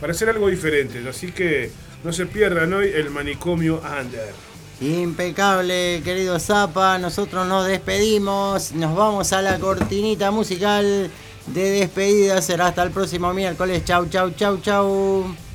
Para 0.00 0.12
hacer 0.12 0.28
algo 0.28 0.48
diferente, 0.48 1.02
así 1.08 1.30
que 1.32 1.70
no 2.04 2.12
se 2.12 2.26
pierdan 2.26 2.72
hoy 2.72 2.90
el 2.94 3.10
manicomio 3.10 3.80
Under. 3.80 4.32
Impecable, 4.80 6.00
querido 6.02 6.38
Zapa. 6.40 6.98
Nosotros 6.98 7.46
nos 7.46 7.66
despedimos. 7.66 8.72
Nos 8.72 8.96
vamos 8.96 9.32
a 9.32 9.42
la 9.42 9.58
cortinita 9.58 10.30
musical 10.30 11.10
de 11.46 11.70
despedida. 11.70 12.40
Será 12.40 12.68
hasta 12.68 12.82
el 12.82 12.90
próximo 12.90 13.32
miércoles. 13.34 13.84
Chau, 13.84 14.06
chau, 14.08 14.30
chau, 14.30 14.58
chau. 14.58 15.49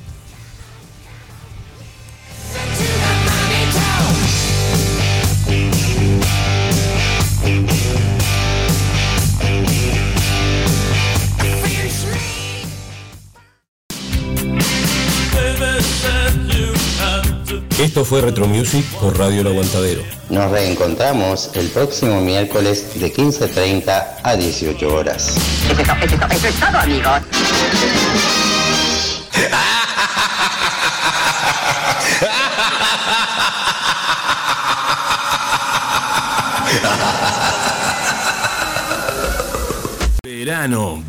Esto 17.96 18.04
fue 18.04 18.20
Retro 18.20 18.46
Music 18.46 18.84
por 19.00 19.18
Radio 19.18 19.40
El 19.40 19.46
Aguantadero. 19.46 20.02
Nos 20.28 20.50
reencontramos 20.50 21.48
el 21.54 21.70
próximo 21.70 22.20
miércoles 22.20 22.88
de 23.00 23.10
15.30 23.10 24.04
a 24.22 24.36
18 24.36 24.94
horas. 24.94 25.34
Eso 25.70 25.80
es, 25.80 25.88
to- 25.88 25.94
eso 26.04 26.14
es 26.14 26.20
to- 26.20 26.26
eso 26.36 26.46
es 26.48 26.60
todo, 26.60 26.76
amigos. 26.78 27.22
Verano 40.22 41.04